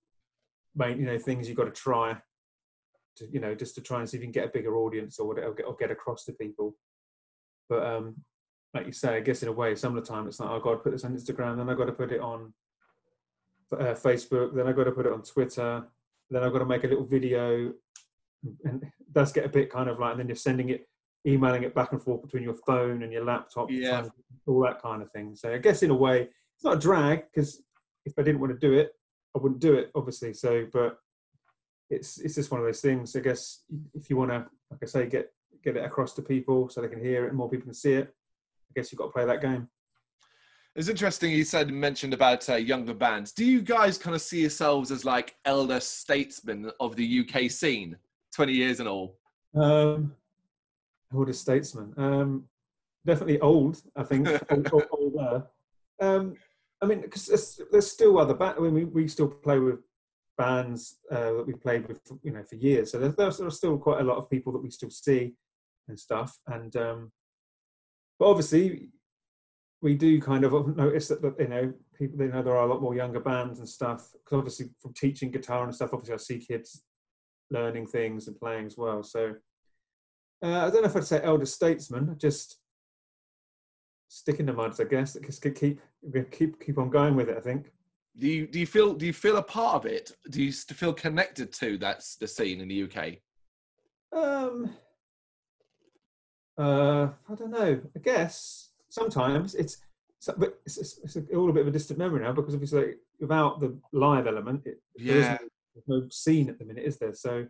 [0.74, 2.16] main, you know, things you've got to try,
[3.16, 5.18] to you know, just to try and see if you can get a bigger audience
[5.18, 6.74] or whatever, get, or get across to people.
[7.68, 8.16] But um,
[8.72, 10.56] like you say, I guess in a way, some of the time it's like, oh,
[10.56, 12.54] I've got to put this on Instagram, then I've got to put it on
[13.72, 15.84] uh, Facebook, then I've got to put it on Twitter,
[16.30, 17.72] then I've got to make a little video,
[18.64, 20.88] and it does get a bit kind of like, and then you're sending it,
[21.26, 24.08] emailing it back and forth between your phone and your laptop, Yeah.
[24.46, 25.34] all that kind of thing.
[25.36, 26.22] So I guess in a way,
[26.54, 27.62] it's not a drag because
[28.04, 28.92] if I didn't want to do it,
[29.36, 30.32] I wouldn't do it, obviously.
[30.34, 30.98] So, but
[31.90, 33.14] it's it's just one of those things.
[33.16, 36.68] I guess if you want to, like I say, get get it across to people
[36.68, 38.14] so they can hear it and more people can see it.
[38.70, 39.68] I guess you've got to play that game.
[40.76, 43.32] It's interesting you said mentioned about uh, younger bands.
[43.32, 47.96] Do you guys kind of see yourselves as like elder statesmen of the UK scene,
[48.34, 49.18] 20 years and all?
[49.54, 50.14] Um,
[51.12, 51.92] older statesman.
[51.96, 52.44] Um,
[53.04, 54.28] definitely old, I think.
[54.50, 55.46] old, older.
[56.00, 56.34] Um,
[56.80, 58.56] I mean, because there's, there's, still other bands.
[58.58, 59.80] I mean, we, we still play with
[60.38, 62.92] bands uh, that we played with, you know, for years.
[62.92, 65.34] So there's, there's, still quite a lot of people that we still see
[65.88, 66.38] and stuff.
[66.46, 67.12] And um,
[68.18, 68.90] but obviously,
[69.82, 72.72] we do kind of notice that, that you know people they know there are a
[72.72, 74.10] lot more younger bands and stuff.
[74.12, 76.84] Because obviously, from teaching guitar and stuff, obviously I see kids
[77.50, 79.02] learning things and playing as well.
[79.02, 79.34] So
[80.42, 82.58] uh, I don't know if I'd say elder statesman, just
[84.08, 85.16] stick in the muds, I guess.
[85.24, 85.80] Just keep
[86.30, 87.36] keep keep on going with it.
[87.36, 87.72] I think.
[88.18, 90.12] Do you do you feel do you feel a part of it?
[90.30, 93.14] Do you feel connected to that's the scene in the UK?
[94.12, 94.74] Um.
[96.58, 97.80] Uh, I don't know.
[97.96, 99.78] I guess sometimes it's,
[100.36, 103.60] but it's, it's, it's all a bit of a distant memory now because obviously without
[103.60, 105.38] the live element, it, yeah.
[105.74, 107.14] there's no scene at the minute, is there?
[107.14, 107.46] So,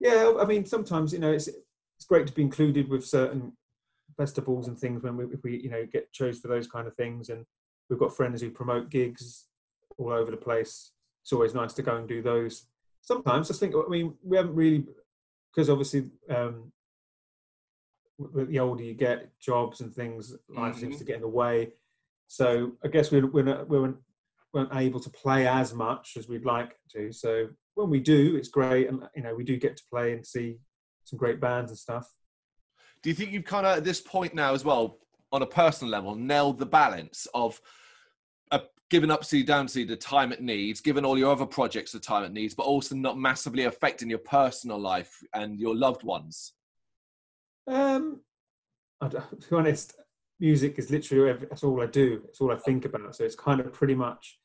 [0.00, 3.52] yeah, I mean, sometimes you know it's it's great to be included with certain
[4.16, 6.94] festivals and things when we, if we you know get chose for those kind of
[6.94, 7.44] things and
[7.88, 9.46] we've got friends who promote gigs
[9.98, 12.66] all over the place it's always nice to go and do those
[13.00, 14.84] sometimes i think i mean we haven't really
[15.50, 16.70] because obviously um
[18.34, 20.80] the older you get jobs and things life mm-hmm.
[20.80, 21.72] seems to get in the way
[22.26, 23.96] so i guess we're, we're, not, we weren't,
[24.52, 28.48] weren't able to play as much as we'd like to so when we do it's
[28.48, 30.58] great and you know we do get to play and see
[31.04, 32.12] some great bands and stuff
[33.02, 34.98] do you think you've kind of at this point now as well,
[35.32, 37.60] on a personal level, nailed the balance of
[38.50, 38.58] uh,
[38.90, 42.24] giving up to Downsy the time it needs, giving all your other projects the time
[42.24, 46.52] it needs, but also not massively affecting your personal life and your loved ones?
[47.66, 48.20] Um,
[49.00, 49.94] I, to be honest,
[50.38, 52.22] music is literally every, that's all I do.
[52.28, 53.14] It's all I think about.
[53.14, 54.38] So it's kind of pretty much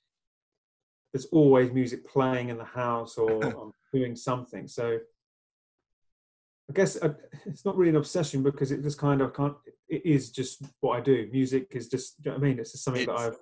[1.14, 4.68] there's always music playing in the house or I'm doing something.
[4.68, 5.00] So
[6.70, 7.14] I guess uh,
[7.46, 9.56] it's not really an obsession because it just kind of can't.
[9.88, 11.30] It is just what I do.
[11.32, 12.16] Music is just.
[12.24, 12.60] You know I mean?
[12.60, 13.38] It's just something it's, that I've.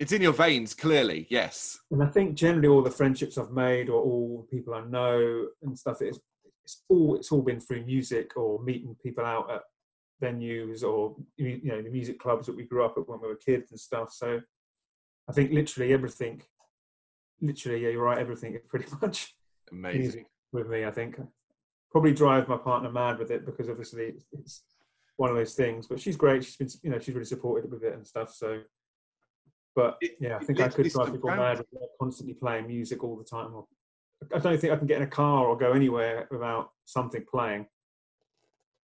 [0.00, 1.28] It's in your veins, clearly.
[1.30, 1.78] Yes.
[1.92, 5.78] And I think generally all the friendships I've made or all people I know and
[5.78, 6.18] stuff, it's,
[6.64, 9.62] it's all it's all been through music or meeting people out at
[10.22, 13.36] venues or you know the music clubs that we grew up at when we were
[13.36, 14.12] kids and stuff.
[14.12, 14.40] So
[15.28, 16.42] I think literally everything,
[17.40, 18.18] literally, yeah, you're right.
[18.18, 19.34] Everything is pretty much
[19.70, 20.84] amazing with me.
[20.84, 21.16] I think
[21.90, 24.62] probably drive my partner mad with it because obviously it's
[25.16, 25.86] one of those things.
[25.86, 26.44] But she's great.
[26.44, 28.32] She's been, you know, she's really supported with it and stuff.
[28.32, 28.62] So,
[29.76, 33.24] but yeah, I think I could drive people mad with constantly playing music all the
[33.24, 33.52] time.
[34.34, 37.66] I don't think I can get in a car or go anywhere without something playing.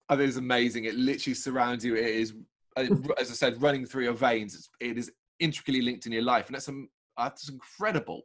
[0.09, 0.85] I think it's amazing.
[0.85, 1.95] It literally surrounds you.
[1.95, 2.35] It is,
[2.77, 2.87] uh,
[3.19, 4.71] as I said, running through your veins.
[4.81, 8.23] it is intricately linked in your life, and that's, um, that's incredible.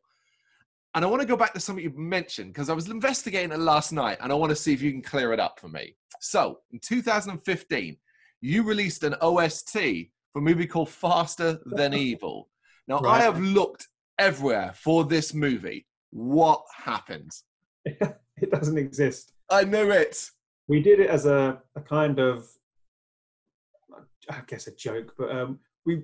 [0.96, 3.60] And I want to go back to something you mentioned because I was investigating it
[3.60, 5.96] last night and I want to see if you can clear it up for me.
[6.22, 7.98] So, in 2015,
[8.42, 9.78] you released an OST
[10.34, 12.50] for a movie called Faster Than Evil.
[12.88, 13.22] Now, right.
[13.22, 15.86] I have looked everywhere for this movie.
[16.12, 17.32] What happened?
[17.86, 19.34] it doesn't exist.
[19.50, 20.30] I know it.
[20.68, 22.48] We did it as a, a kind of,
[24.30, 26.04] I guess, a joke, but um, we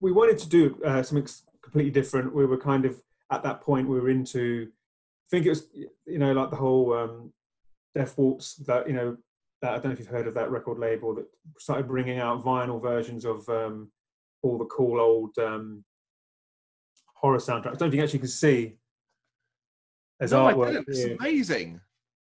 [0.00, 1.28] we wanted to do uh, something
[1.62, 2.34] completely different.
[2.34, 5.68] We were kind of at that point we were into I think it was
[6.06, 7.32] you know like the whole um,
[7.94, 9.16] Death Waltz that you know
[9.60, 11.26] that, I don't know if you've heard of that record label that
[11.58, 13.90] started bringing out vinyl versions of um,
[14.42, 15.84] all the cool old um,
[17.14, 17.74] horror soundtracks.
[17.74, 18.76] I don't think you actually can see
[20.22, 20.84] as no, artwork.
[20.86, 21.80] It's amazing.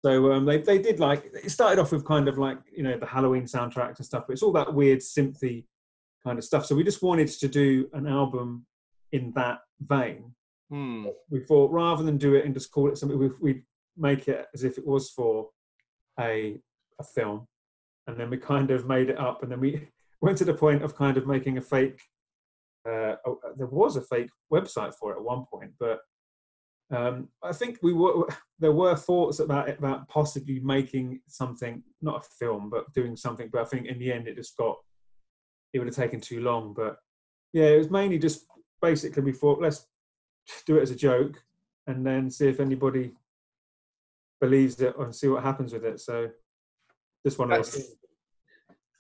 [0.04, 2.98] So um, they they did like it started off with kind of like you know
[2.98, 5.66] the Halloween soundtracks and stuff, but it's all that weird synthy
[6.26, 6.66] kind of stuff.
[6.66, 8.66] So we just wanted to do an album
[9.14, 10.34] in that vein.
[10.70, 11.06] Hmm.
[11.30, 13.64] We thought rather than do it and just call it something, we, we'd
[13.96, 15.50] make it as if it was for
[16.20, 16.60] a
[17.00, 17.48] a film,
[18.08, 19.88] and then we kind of made it up, and then we
[20.22, 22.02] went to the point of kind of making a fake.
[22.86, 26.00] Uh, oh, there was a fake website for it at one point, but
[26.92, 28.28] um, I think we were
[28.60, 33.50] there were thoughts about about possibly making something, not a film, but doing something.
[33.52, 34.78] But I think in the end, it just got
[35.74, 36.74] it would have taken too long.
[36.74, 36.98] But
[37.52, 38.46] yeah, it was mainly just
[38.82, 39.88] basically we thought let's
[40.66, 41.42] do it as a joke
[41.88, 43.14] and then see if anybody
[44.40, 46.00] believes it and see what happens with it.
[46.00, 46.30] So
[47.24, 47.94] this one that's,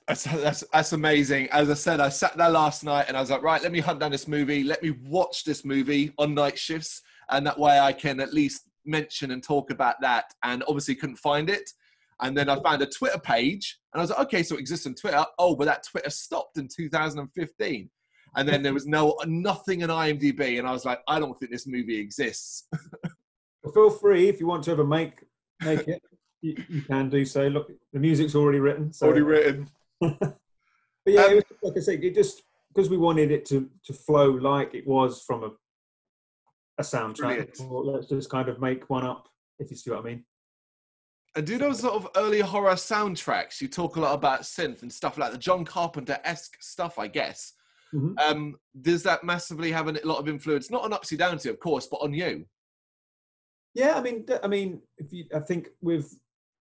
[0.07, 1.47] that's, that's, that's amazing.
[1.49, 3.79] As I said, I sat there last night and I was like, right, let me
[3.79, 4.63] hunt down this movie.
[4.63, 7.01] Let me watch this movie on night shifts.
[7.33, 10.25] And that way I can at least mention and talk about that.
[10.43, 11.69] And obviously couldn't find it.
[12.21, 14.87] And then I found a Twitter page and I was like, okay, so it exists
[14.87, 15.25] on Twitter.
[15.37, 17.89] Oh, but that Twitter stopped in 2015.
[18.35, 21.51] and then there was no nothing in IMDb, and I was like, I don't think
[21.51, 22.67] this movie exists.
[23.63, 25.23] Well, feel free if you want to ever make
[25.63, 26.01] make it,
[26.41, 27.47] you, you can do so.
[27.47, 28.91] Look, the music's already written.
[28.91, 29.05] So.
[29.05, 29.69] Already written.
[31.05, 33.69] But yeah, Um, it was, like I say, it just because we wanted it to
[33.85, 35.51] to flow like it was from a
[36.77, 37.17] a soundtrack.
[37.17, 37.59] Brilliant.
[37.61, 39.27] Well, let's just kind of make one up,
[39.59, 40.25] if you see what I mean.
[41.35, 43.59] And do those sort of early horror soundtracks?
[43.59, 47.07] You talk a lot about synth and stuff like the John Carpenter esque stuff, I
[47.07, 47.53] guess.
[47.93, 48.19] Mhm.
[48.19, 50.69] Um, does that massively have a lot of influence?
[50.69, 52.45] Not on Upcdownc, of course, but on you.
[53.73, 56.19] Yeah, I mean, I mean, if you, I think with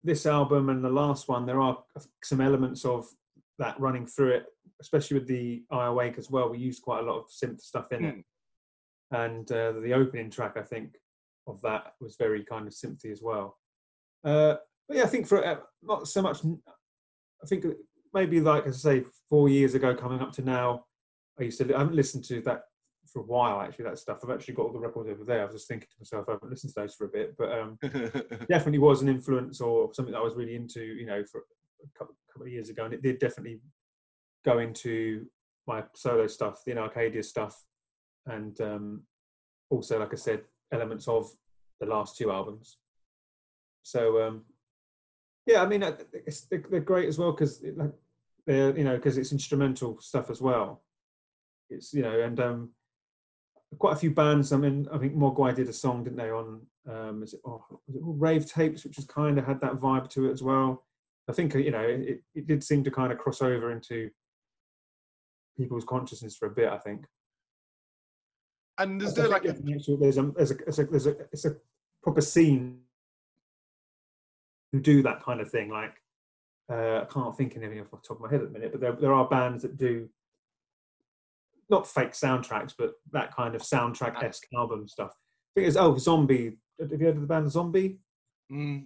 [0.03, 1.83] this album and the last one, there are
[2.23, 3.07] some elements of
[3.57, 4.45] that running through it,
[4.79, 6.49] especially with the I Awake as well.
[6.49, 8.25] We used quite a lot of synth stuff in it,
[9.12, 10.95] and uh, the opening track, I think,
[11.47, 13.58] of that was very kind of synthy as well.
[14.24, 14.56] Uh,
[14.88, 16.39] but yeah, I think for uh, not so much.
[16.45, 17.65] I think
[18.13, 20.86] maybe like I say, four years ago, coming up to now,
[21.39, 21.76] I used to.
[21.76, 22.63] I haven't listened to that
[23.12, 23.86] for a while actually.
[23.86, 24.19] That stuff.
[24.24, 25.41] I've actually got all the records over there.
[25.41, 27.52] I was just thinking to myself, I haven't listened to those for a bit, but
[27.52, 27.78] um,
[28.50, 30.84] definitely was an influence or something that I was really into.
[30.84, 33.60] You know, for a couple, couple of years ago, and it did definitely
[34.45, 35.26] go into
[35.67, 37.63] my solo stuff, the Arcadia stuff,
[38.25, 39.03] and um,
[39.69, 41.29] also, like I said, elements of
[41.79, 42.77] the last two albums.
[43.84, 44.43] So um,
[45.45, 47.91] yeah, I mean, they're great as well because like,
[48.45, 50.84] they're you know because it's instrumental stuff as well.
[51.69, 52.69] It's you know and um,
[53.77, 54.51] quite a few bands.
[54.51, 56.29] I mean, I think Mogwai did a song, didn't they?
[56.29, 59.75] On um, is it, oh, was it Rave Tapes, which has kind of had that
[59.75, 60.86] vibe to it as well.
[61.29, 64.10] I think you know it, it did seem to kind of cross over into
[65.57, 66.69] people's consciousness for a bit.
[66.69, 67.05] I think.
[68.81, 71.55] And is there like a, there's a there's a there's a, there's a it's a
[72.01, 72.79] proper scene
[74.71, 75.69] who do that kind of thing.
[75.69, 75.93] Like
[76.71, 78.71] uh, I can't think of any off the top of my head at the minute,
[78.71, 80.09] but there there are bands that do
[81.69, 85.11] not fake soundtracks, but that kind of soundtrack esque album stuff.
[85.11, 86.57] I think it's oh Zombi.
[86.79, 87.99] Have you heard of the band Zombi?
[88.51, 88.83] mm,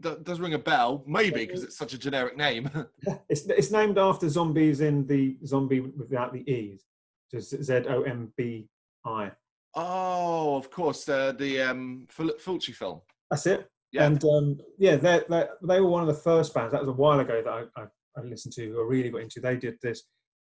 [0.00, 1.04] mm, does ring a bell?
[1.06, 2.70] Maybe because it's such a generic name.
[3.28, 6.84] It's it's named after zombies in the zombie without the e's.
[7.30, 8.68] Just Z O M B
[9.04, 9.32] I.
[9.74, 13.00] oh, of course, uh, the um, Ful- Fulci film.
[13.30, 13.68] That's it.
[13.92, 14.06] Yeah.
[14.06, 16.72] And um, yeah, they they they were one of the first bands.
[16.72, 17.84] That was a while ago that I, I,
[18.16, 19.40] I listened to or really got into.
[19.40, 20.02] They did this.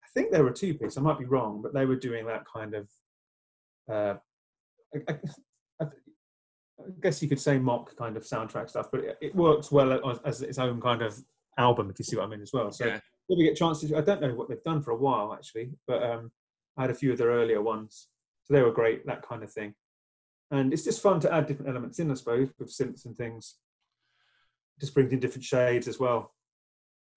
[0.04, 0.96] I think they were a two piece.
[0.96, 2.88] I might be wrong, but they were doing that kind of.
[3.90, 4.14] Uh,
[4.94, 5.18] I, I,
[5.80, 5.86] I
[6.78, 9.92] I guess you could say mock kind of soundtrack stuff, but it, it works well
[10.10, 11.16] as, as its own kind of
[11.56, 12.70] album, if you see what I mean, as well.
[12.70, 12.96] So Yeah.
[12.96, 13.02] if
[13.38, 16.30] we get chances, I don't know what they've done for a while actually, but um,
[16.76, 18.08] I had a few of their earlier ones,
[18.46, 19.74] so they were great, that kind of thing.
[20.52, 23.56] And it's just fun to add different elements in, I suppose, with synths and things.
[24.80, 26.32] Just brings in different shades as well.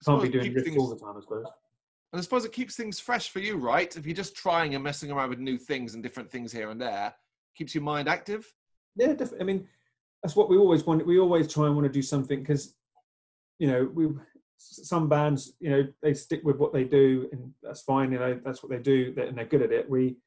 [0.04, 1.46] Can't be doing riffs things- all the time, I suppose.
[2.12, 3.94] And I suppose it keeps things fresh for you, right?
[3.96, 6.80] If you're just trying and messing around with new things and different things here and
[6.80, 7.14] there,
[7.54, 8.52] keeps your mind active.
[8.96, 9.40] Yeah, definitely.
[9.40, 9.68] I mean,
[10.22, 11.06] that's what we always want.
[11.06, 12.74] We always try and want to do something because,
[13.60, 14.08] you know, we
[14.62, 18.12] some bands, you know, they stick with what they do, and that's fine.
[18.12, 19.88] You know, that's what they do, and they're good at it.
[19.88, 20.18] We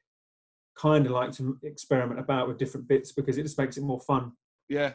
[0.76, 4.00] kind of like to experiment about with different bits because it just makes it more
[4.00, 4.32] fun,
[4.68, 4.94] Yeah.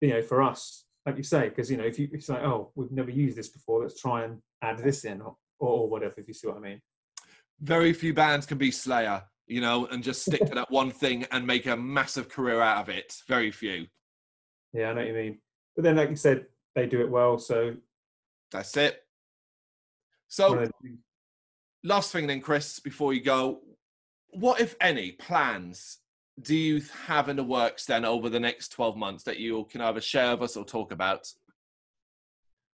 [0.00, 0.84] you know, for us.
[1.04, 3.48] Like you say, because you know, if you it's like, oh, we've never used this
[3.48, 6.14] before, let's try and add this in, or, or whatever.
[6.18, 6.80] If you see what I mean.
[7.60, 11.26] Very few bands can be Slayer, you know, and just stick to that one thing
[11.32, 13.16] and make a massive career out of it.
[13.28, 13.86] Very few.
[14.72, 15.38] Yeah, I know what you mean.
[15.76, 17.36] But then, like you said, they do it well.
[17.38, 17.74] So,
[18.52, 19.00] That's it.
[20.28, 20.98] So, of those things.
[21.84, 23.60] last thing then, Chris, before you go,
[24.32, 25.98] what, if any, plans
[26.40, 29.80] do you have in the works then over the next 12 months that you can
[29.82, 31.28] either share with us or talk about?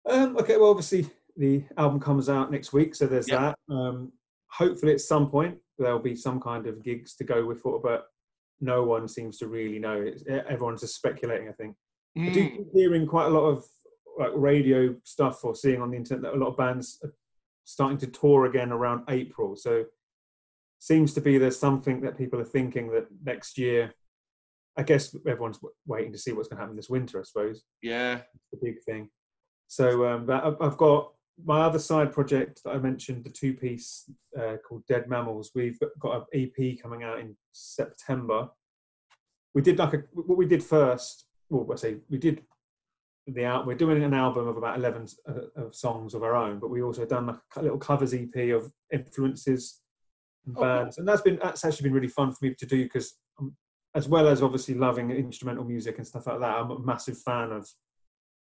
[0.07, 3.53] Um, okay, well, obviously the album comes out next week, so there's Yeah.
[3.67, 3.73] that.
[3.73, 4.11] Um,
[4.51, 8.07] hopefully, at some point there'll be some kind of gigs to go with it, but
[8.61, 10.01] no one seems to really know.
[10.01, 11.49] It's, everyone's just speculating.
[11.49, 11.75] I think
[12.17, 13.65] I do Mm, keep hearing quite a lot of
[14.17, 17.13] like radio stuff or seeing on the internet that a lot of bands are
[17.65, 19.56] starting to tour again around April.
[19.58, 19.85] So
[20.86, 23.92] seems to be there's something that people are thinking that next year.
[24.77, 27.19] I guess everyone's waiting to see what's going to happen this winter.
[27.19, 28.19] I suppose yeah.
[28.52, 29.10] the big thing.
[29.67, 31.12] So um, but I've- got
[31.44, 34.10] my other side project that I mentioned, the two piece
[34.40, 35.52] uh, called Dead Mammals.
[35.56, 38.50] We've got an EP coming out in September.
[39.54, 41.25] We did like a, what we did first.
[41.50, 42.44] Well, I say we did
[43.27, 43.65] the out.
[43.65, 46.83] We're doing an album of about eleven uh, of songs of our own, but we
[46.83, 49.81] also done like a little covers EP of influences.
[50.54, 53.56] Bands, and that's been that's actually been really fun for me to do because um,
[53.96, 57.52] as well as obviously loving instrumental music and stuff like that, I'm a massive fan
[57.52, 57.67] of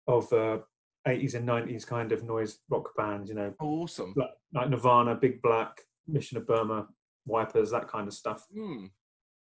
[0.08, 0.60] of uh,
[1.08, 3.30] 80s and 90s kind of noise rock bands.
[3.30, 4.14] You know, Awesome.
[4.16, 6.88] like, like Nirvana, Big Black, Mission of Burma,
[7.26, 8.46] wipers, that kind of stuff.
[8.54, 8.86] Hmm.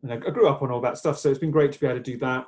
[0.03, 1.85] And I, I grew up on all that stuff, so it's been great to be
[1.85, 2.47] able to do that.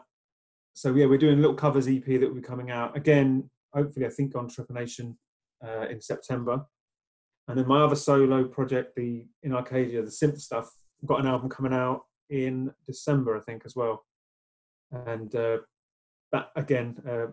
[0.74, 3.50] So yeah, we're doing a little covers EP that will be coming out again.
[3.74, 5.16] Hopefully, I think on Trepanation
[5.66, 6.66] uh, in September.
[7.48, 10.72] And then my other solo project, the in Arcadia, the synth stuff,
[11.06, 14.06] got an album coming out in December, I think, as well.
[14.92, 15.58] And uh,
[16.32, 17.28] that again, uh,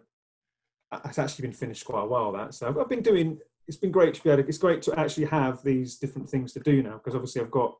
[1.04, 2.32] it's actually been finished quite a while.
[2.32, 3.38] That so I've, been doing.
[3.68, 4.42] It's been great to be able.
[4.42, 7.50] To, it's great to actually have these different things to do now because obviously I've
[7.50, 7.76] got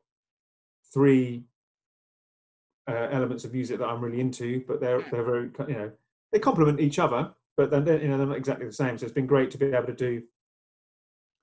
[0.93, 1.43] three
[2.89, 5.91] uh, elements of music that I'm really into, but they're they're very you know
[6.31, 8.97] they complement each other, but then you know they're not exactly the same.
[8.97, 10.23] So it's been great to be able to do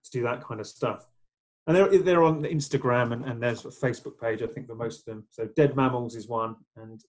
[0.05, 1.07] to do that kind of stuff.
[1.67, 4.43] And they're they're on Instagram and, and there's a Facebook page.
[4.43, 5.27] I think for most of them.
[5.31, 7.01] So Dead Mammals is one, and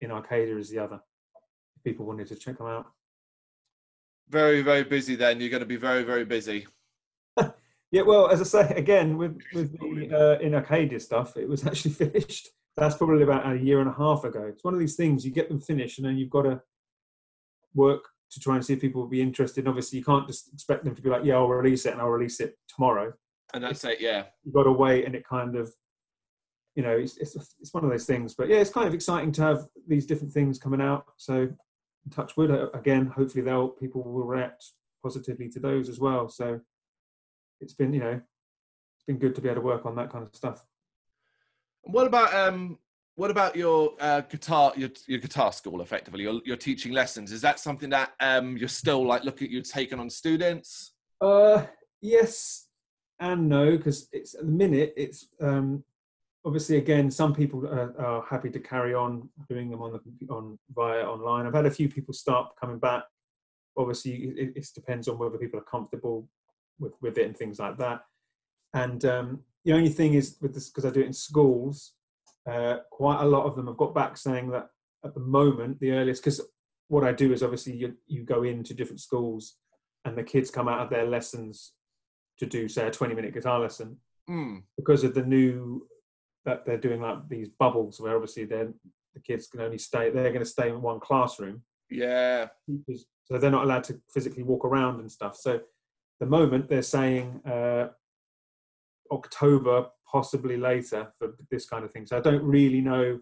[0.00, 1.00] in Arcadia is the other.
[1.76, 2.86] If people wanted to check them out.
[4.28, 5.16] Very very busy.
[5.16, 6.66] Then you're going to be very very busy.
[7.90, 11.66] yeah, well, as I say again with with the uh, in Arcadia stuff, it was
[11.66, 14.44] actually finished that's probably about a year and a half ago.
[14.48, 16.62] It's one of these things you get them finished, and then you've got to
[17.74, 19.60] work to try and see if people will be interested.
[19.60, 22.00] And obviously, you can't just expect them to be like, "Yeah, I'll release it, and
[22.00, 23.12] I'll release it tomorrow."
[23.54, 24.00] And that's it.
[24.00, 25.72] Yeah, you've got to wait, and it kind of,
[26.74, 28.34] you know, it's, it's it's one of those things.
[28.34, 31.04] But yeah, it's kind of exciting to have these different things coming out.
[31.18, 31.48] So,
[32.10, 33.06] touch wood uh, again.
[33.06, 34.64] Hopefully, they'll people will react
[35.02, 36.28] positively to those as well.
[36.28, 36.60] So,
[37.60, 38.20] it's been you know,
[38.96, 40.64] it's been good to be able to work on that kind of stuff.
[41.82, 42.78] What about um?
[43.14, 45.82] What about your uh, guitar your, your guitar school?
[45.82, 47.30] Effectively, your, your teaching lessons.
[47.30, 50.92] Is that something that um you're still like looking you're taking on students?
[51.20, 51.64] Uh,
[52.00, 52.66] yes
[53.20, 55.84] and no, because it's at the minute it's um
[56.44, 60.58] obviously again some people are, are, happy to carry on doing them on the on
[60.74, 61.46] via online.
[61.46, 63.04] I've had a few people start coming back.
[63.76, 66.28] Obviously, it, it depends on whether people are comfortable
[66.80, 68.00] with with it and things like that.
[68.74, 71.92] And um, the only thing is with this because I do it in schools,
[72.50, 74.68] uh, quite a lot of them have got back saying that
[75.04, 76.40] at the moment the earliest because
[76.88, 79.56] what I do is obviously you you go into different schools
[80.04, 81.72] and the kids come out of their lessons
[82.38, 83.96] to do say a 20 minute guitar lesson.
[84.30, 84.62] Mm.
[84.76, 85.84] because of the new
[86.44, 88.72] that they're doing like these bubbles where obviously then
[89.14, 91.62] the kids can only stay they're going to stay in one classroom.
[91.90, 92.46] Yeah.
[93.24, 95.36] So they're not allowed to physically walk around and stuff.
[95.36, 95.60] So
[96.20, 97.88] the moment they're saying uh,
[99.10, 102.06] October, possibly later, for this kind of thing.
[102.06, 103.18] So I don't really know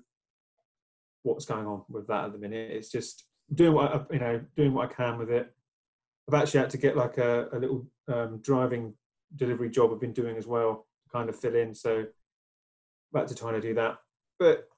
[1.22, 2.70] what's going on with that at the minute.
[2.72, 3.24] It's just
[3.54, 5.52] doing what I, you know, doing what I can with it.
[6.28, 8.94] I've actually had to get like a, a little um, driving
[9.36, 11.74] delivery job I've been doing as well to kind of fill in.
[11.74, 12.06] So
[13.12, 13.98] back to trying to do that.
[14.38, 14.68] But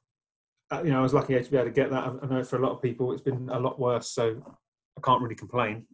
[0.70, 2.14] uh, you know, I was lucky to be able to get that.
[2.22, 4.10] I know for a lot of people, it's been a lot worse.
[4.10, 4.42] So
[4.96, 5.86] I can't really complain.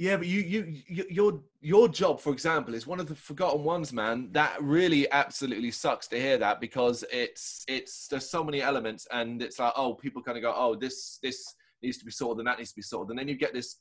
[0.00, 0.42] Yeah, but you,
[0.86, 4.28] you, your, your job, for example, is one of the forgotten ones, man.
[4.30, 9.42] That really absolutely sucks to hear that because it's, it's, there's so many elements, and
[9.42, 12.46] it's like, oh, people kind of go, oh, this, this needs to be sorted, and
[12.46, 13.80] that needs to be sorted, and then you get this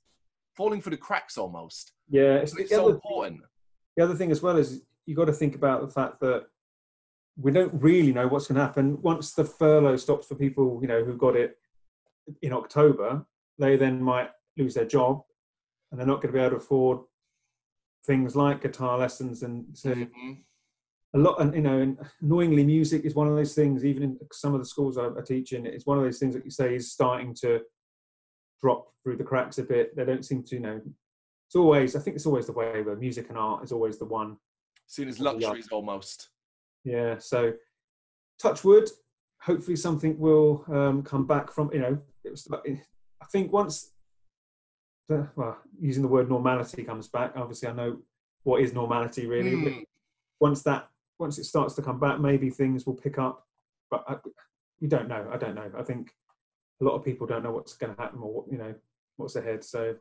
[0.56, 1.94] falling through the cracks almost.
[2.10, 3.42] Yeah, it's, it's so other, important.
[3.96, 6.48] The other thing as well is you got to think about the fact that
[7.40, 10.88] we don't really know what's going to happen once the furlough stops for people, you
[10.88, 11.58] know, who got it
[12.42, 13.24] in October.
[13.60, 15.22] They then might lose their job
[15.92, 17.00] and they're not going to be able to afford
[18.06, 20.32] things like guitar lessons and so mm-hmm.
[21.14, 24.18] a lot and you know and annoyingly music is one of those things even in
[24.32, 26.52] some of the schools I, I teach in it's one of those things that you
[26.52, 27.62] say is starting to
[28.62, 29.96] drop through the cracks a bit.
[29.96, 30.82] They don't seem to you know
[31.48, 34.06] it's always i think it's always the way where music and art is always the
[34.06, 34.38] one.
[34.88, 36.30] Seen as luxuries almost.
[36.84, 37.54] Yeah so
[38.42, 38.90] touch wood.
[39.42, 43.92] Hopefully something will um, come back from you know it was i think once
[45.10, 47.34] well, using the word normality comes back.
[47.36, 47.98] Obviously, I know
[48.44, 49.52] what is normality really.
[49.52, 49.86] Mm.
[50.40, 50.88] once that
[51.20, 53.46] once it starts to come back, maybe things will pick up.
[53.90, 54.18] But I,
[54.80, 55.28] you don't know.
[55.32, 55.72] I don't know.
[55.78, 56.12] I think
[56.82, 58.74] a lot of people don't know what's going to happen or what you know
[59.16, 59.64] what's ahead.
[59.64, 59.96] So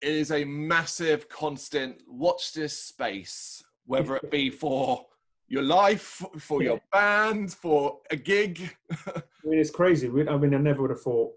[0.00, 2.02] it is a massive constant.
[2.06, 5.06] Watch this space, whether it be for
[5.48, 8.74] your life, for your band, for a gig.
[9.06, 10.08] I mean, it's crazy.
[10.08, 11.32] I mean, I never would have thought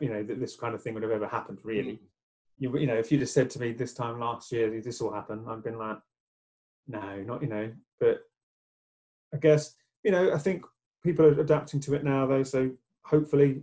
[0.00, 2.00] you know, that this kind of thing would have ever happened, really.
[2.60, 5.12] You, you know, if you'd have said to me this time last year, this will
[5.12, 5.98] happen, I've been like,
[6.86, 8.20] no, not, you know, but
[9.34, 10.64] I guess, you know, I think
[11.02, 12.42] people are adapting to it now, though.
[12.42, 12.70] So
[13.02, 13.62] hopefully,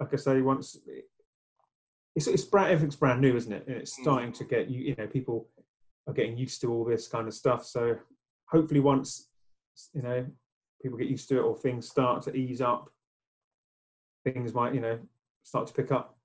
[0.00, 0.76] like I say, once
[2.14, 3.66] it's, it's brand, everything's brand new, isn't it?
[3.66, 4.02] And it's mm.
[4.02, 5.48] starting to get you, you know, people
[6.06, 7.64] are getting used to all this kind of stuff.
[7.64, 7.96] So
[8.46, 9.28] hopefully, once,
[9.92, 10.26] you know,
[10.82, 12.90] people get used to it or things start to ease up,
[14.24, 14.98] things might, you know,
[15.42, 16.15] start to pick up.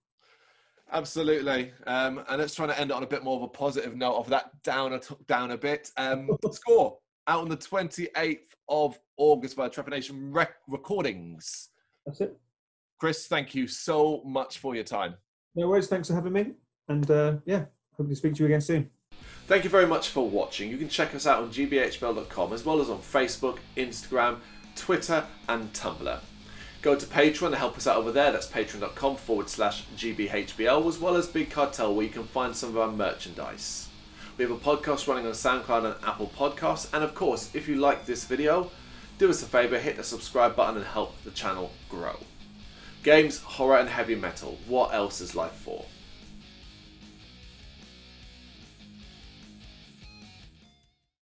[0.94, 3.96] Absolutely, um, and let's try to end it on a bit more of a positive
[3.96, 5.90] note of that down a down a bit.
[5.96, 11.70] Um, score out on the 28th of August via Trepanation Rec- Recordings.
[12.06, 12.38] That's it.
[13.00, 15.16] Chris, thank you so much for your time.
[15.56, 15.88] No worries.
[15.88, 16.52] Thanks for having me.
[16.88, 17.66] And uh, yeah,
[17.98, 18.90] hope to speak to you again soon.
[19.48, 20.70] Thank you very much for watching.
[20.70, 24.38] You can check us out on gbhbl.com as well as on Facebook, Instagram,
[24.76, 26.20] Twitter, and Tumblr.
[26.82, 28.32] Go to Patreon to help us out over there.
[28.32, 32.70] That's patreon.com forward slash GBHBL, as well as Big Cartel, where you can find some
[32.70, 33.88] of our merchandise.
[34.36, 36.92] We have a podcast running on SoundCloud and Apple Podcasts.
[36.92, 38.72] And of course, if you like this video,
[39.20, 42.18] do us a favour, hit the subscribe button and help the channel grow.
[43.04, 44.58] Games, horror, and heavy metal.
[44.68, 45.86] What else is life for?